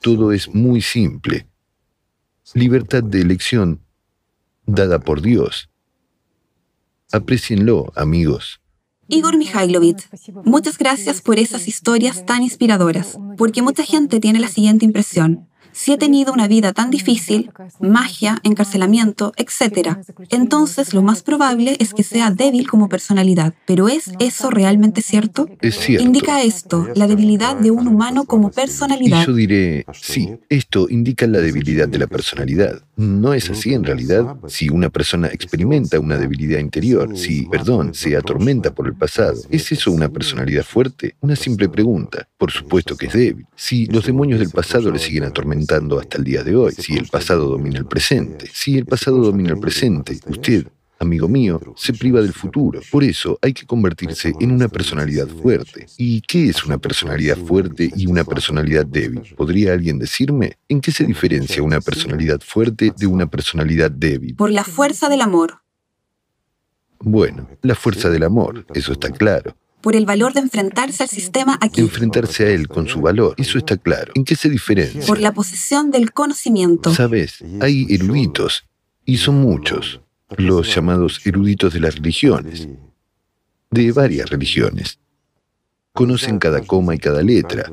Todo 0.00 0.32
es 0.32 0.52
muy 0.54 0.80
simple. 0.80 1.46
Libertad 2.54 3.02
de 3.02 3.20
elección 3.20 3.80
dada 4.64 4.98
por 4.98 5.20
Dios. 5.20 5.68
Aprecienlo, 7.12 7.92
amigos. 7.94 8.60
Igor 9.08 9.36
Mikhailovich, 9.36 10.08
muchas 10.44 10.78
gracias 10.78 11.22
por 11.22 11.38
esas 11.38 11.68
historias 11.68 12.26
tan 12.26 12.42
inspiradoras, 12.42 13.16
porque 13.36 13.62
mucha 13.62 13.84
gente 13.84 14.18
tiene 14.18 14.40
la 14.40 14.48
siguiente 14.48 14.84
impresión. 14.84 15.48
Si 15.76 15.92
he 15.92 15.98
tenido 15.98 16.32
una 16.32 16.48
vida 16.48 16.72
tan 16.72 16.90
difícil, 16.90 17.50
magia, 17.80 18.40
encarcelamiento, 18.44 19.34
etc., 19.36 19.98
entonces 20.30 20.94
lo 20.94 21.02
más 21.02 21.22
probable 21.22 21.76
es 21.78 21.92
que 21.92 22.02
sea 22.02 22.30
débil 22.30 22.66
como 22.66 22.88
personalidad. 22.88 23.52
¿Pero 23.66 23.86
es 23.86 24.10
eso 24.18 24.48
realmente 24.48 25.02
cierto? 25.02 25.50
Es 25.60 25.74
cierto. 25.78 26.02
Indica 26.02 26.42
esto, 26.42 26.88
la 26.94 27.06
debilidad 27.06 27.56
de 27.56 27.70
un 27.70 27.88
humano 27.88 28.24
como 28.24 28.50
personalidad. 28.50 29.22
Y 29.22 29.26
yo 29.26 29.34
diré, 29.34 29.84
sí, 29.92 30.30
esto 30.48 30.86
indica 30.88 31.26
la 31.26 31.40
debilidad 31.40 31.86
de 31.86 31.98
la 31.98 32.06
personalidad. 32.06 32.80
No 32.96 33.34
es 33.34 33.50
así 33.50 33.74
en 33.74 33.84
realidad. 33.84 34.34
Si 34.48 34.70
una 34.70 34.88
persona 34.88 35.28
experimenta 35.28 36.00
una 36.00 36.16
debilidad 36.16 36.58
interior, 36.58 37.18
si, 37.18 37.42
perdón, 37.42 37.92
se 37.92 38.16
atormenta 38.16 38.74
por 38.74 38.86
el 38.86 38.94
pasado, 38.94 39.42
¿es 39.50 39.70
eso 39.70 39.92
una 39.92 40.08
personalidad 40.08 40.64
fuerte? 40.64 41.16
Una 41.20 41.36
simple 41.36 41.68
pregunta. 41.68 42.26
Por 42.38 42.50
supuesto 42.50 42.96
que 42.96 43.06
es 43.06 43.12
débil. 43.12 43.46
Si 43.54 43.84
los 43.86 44.06
demonios 44.06 44.40
del 44.40 44.48
pasado 44.48 44.90
le 44.90 44.98
siguen 44.98 45.24
atormentando, 45.24 45.65
hasta 45.98 46.18
el 46.18 46.24
día 46.24 46.42
de 46.42 46.54
hoy, 46.54 46.72
si 46.72 46.94
el 46.94 47.08
pasado 47.08 47.48
domina 47.48 47.78
el 47.78 47.86
presente. 47.86 48.48
Si 48.52 48.76
el 48.78 48.86
pasado 48.86 49.18
domina 49.18 49.50
el 49.50 49.58
presente, 49.58 50.18
usted, 50.28 50.66
amigo 50.98 51.28
mío, 51.28 51.60
se 51.76 51.92
priva 51.92 52.20
del 52.20 52.32
futuro. 52.32 52.80
Por 52.90 53.02
eso 53.02 53.38
hay 53.42 53.52
que 53.52 53.66
convertirse 53.66 54.32
en 54.40 54.52
una 54.52 54.68
personalidad 54.68 55.28
fuerte. 55.28 55.86
¿Y 55.98 56.20
qué 56.22 56.48
es 56.48 56.64
una 56.64 56.78
personalidad 56.78 57.36
fuerte 57.36 57.90
y 57.96 58.06
una 58.06 58.24
personalidad 58.24 58.86
débil? 58.86 59.22
¿Podría 59.36 59.72
alguien 59.72 59.98
decirme? 59.98 60.56
¿En 60.68 60.80
qué 60.80 60.92
se 60.92 61.04
diferencia 61.04 61.62
una 61.62 61.80
personalidad 61.80 62.40
fuerte 62.40 62.92
de 62.96 63.06
una 63.06 63.26
personalidad 63.26 63.90
débil? 63.90 64.36
Por 64.36 64.50
la 64.50 64.64
fuerza 64.64 65.08
del 65.08 65.20
amor. 65.20 65.62
Bueno, 67.00 67.48
la 67.62 67.74
fuerza 67.74 68.08
del 68.08 68.22
amor, 68.22 68.66
eso 68.72 68.92
está 68.92 69.10
claro 69.10 69.56
por 69.80 69.94
el 69.94 70.06
valor 70.06 70.32
de 70.32 70.40
enfrentarse 70.40 71.02
al 71.02 71.08
sistema 71.08 71.58
aquí. 71.60 71.80
Enfrentarse 71.80 72.46
a 72.46 72.50
él 72.50 72.68
con 72.68 72.88
su 72.88 73.00
valor, 73.00 73.34
eso 73.36 73.58
está 73.58 73.76
claro. 73.76 74.12
¿En 74.14 74.24
qué 74.24 74.34
se 74.34 74.48
diferencia? 74.48 75.06
Por 75.06 75.20
la 75.20 75.32
posesión 75.32 75.90
del 75.90 76.12
conocimiento. 76.12 76.92
Sabes, 76.92 77.44
hay 77.60 77.86
eruditos, 77.88 78.66
y 79.04 79.18
son 79.18 79.36
muchos, 79.36 80.00
los 80.36 80.74
llamados 80.74 81.24
eruditos 81.24 81.72
de 81.72 81.80
las 81.80 81.96
religiones, 81.96 82.68
de 83.70 83.92
varias 83.92 84.28
religiones. 84.28 84.98
Conocen 85.92 86.38
cada 86.38 86.60
coma 86.60 86.94
y 86.94 86.98
cada 86.98 87.22
letra. 87.22 87.72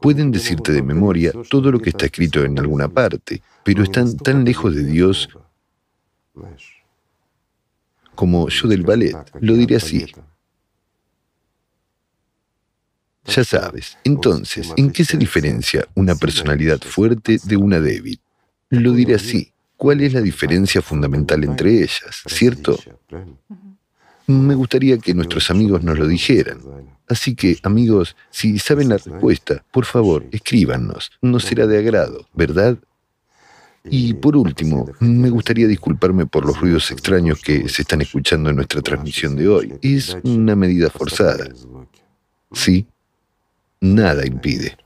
Pueden 0.00 0.32
decirte 0.32 0.72
de 0.72 0.82
memoria 0.82 1.32
todo 1.48 1.70
lo 1.70 1.78
que 1.78 1.90
está 1.90 2.06
escrito 2.06 2.42
en 2.42 2.58
alguna 2.58 2.88
parte, 2.88 3.42
pero 3.64 3.84
están 3.84 4.16
tan 4.16 4.44
lejos 4.44 4.74
de 4.74 4.84
Dios 4.84 5.28
como 8.16 8.48
yo 8.48 8.66
del 8.66 8.82
ballet. 8.82 9.14
Lo 9.40 9.54
diré 9.54 9.76
así. 9.76 10.04
Ya 13.34 13.44
sabes, 13.44 13.96
entonces, 14.04 14.72
¿en 14.76 14.90
qué 14.90 15.04
se 15.04 15.16
diferencia 15.16 15.86
una 15.94 16.14
personalidad 16.16 16.80
fuerte 16.80 17.38
de 17.42 17.56
una 17.56 17.80
débil? 17.80 18.18
Lo 18.70 18.92
diré 18.92 19.14
así, 19.14 19.52
¿cuál 19.76 20.00
es 20.00 20.12
la 20.12 20.20
diferencia 20.20 20.82
fundamental 20.82 21.44
entre 21.44 21.74
ellas, 21.82 22.22
cierto? 22.26 22.78
Me 24.26 24.54
gustaría 24.54 24.98
que 24.98 25.14
nuestros 25.14 25.50
amigos 25.50 25.82
nos 25.82 25.98
lo 25.98 26.06
dijeran. 26.06 26.60
Así 27.08 27.34
que, 27.34 27.58
amigos, 27.64 28.16
si 28.30 28.58
saben 28.58 28.88
la 28.88 28.98
respuesta, 28.98 29.64
por 29.72 29.84
favor, 29.84 30.24
escríbanos. 30.30 31.10
Nos 31.20 31.44
será 31.44 31.66
de 31.66 31.78
agrado, 31.78 32.28
¿verdad? 32.34 32.78
Y 33.84 34.14
por 34.14 34.36
último, 34.36 34.90
me 35.00 35.30
gustaría 35.30 35.66
disculparme 35.66 36.26
por 36.26 36.44
los 36.44 36.60
ruidos 36.60 36.90
extraños 36.90 37.40
que 37.40 37.68
se 37.68 37.82
están 37.82 38.02
escuchando 38.02 38.50
en 38.50 38.56
nuestra 38.56 38.82
transmisión 38.82 39.34
de 39.36 39.48
hoy. 39.48 39.74
Es 39.82 40.16
una 40.22 40.54
medida 40.54 40.90
forzada. 40.90 41.48
Sí, 42.52 42.86
nada 43.80 44.26
impide. 44.26 44.76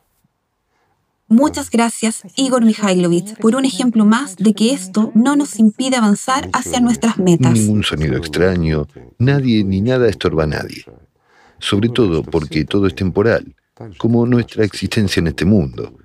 Muchas 1.28 1.70
gracias, 1.70 2.22
Igor 2.36 2.64
Mikhailovich, 2.64 3.36
por 3.38 3.57
un 3.57 3.64
ejemplo 3.64 4.05
más 4.05 4.36
de 4.36 4.53
que 4.53 4.72
esto 4.72 5.11
no 5.14 5.36
nos 5.36 5.59
impide 5.59 5.97
avanzar 5.97 6.51
hacia 6.53 6.80
nuestras 6.80 7.18
metas. 7.18 7.55
Ningún 7.55 7.82
sonido 7.82 8.16
extraño, 8.16 8.86
nadie 9.18 9.64
ni 9.64 9.80
nada 9.80 10.09
estorba 10.09 10.45
a 10.45 10.47
nadie. 10.47 10.84
Sobre 11.59 11.88
todo 11.88 12.22
porque 12.22 12.64
todo 12.64 12.86
es 12.86 12.95
temporal, 12.95 13.57
como 13.97 14.26
nuestra 14.26 14.64
existencia 14.64 15.20
en 15.20 15.28
este 15.28 15.45
mundo. 15.47 15.97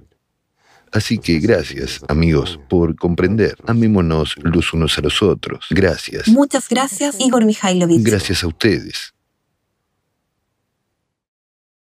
Así 0.91 1.19
que 1.19 1.39
gracias, 1.39 2.01
amigos, 2.07 2.59
por 2.67 2.95
comprender. 2.95 3.55
Amémonos 3.67 4.35
los 4.41 4.73
unos 4.73 4.97
a 4.97 5.01
los 5.01 5.21
otros. 5.21 5.67
Gracias. 5.69 6.27
Muchas 6.29 6.67
gracias, 6.69 7.19
Igor 7.19 7.45
Mikhailovich. 7.45 8.01
Gracias 8.01 8.43
a 8.43 8.47
ustedes. 8.47 9.13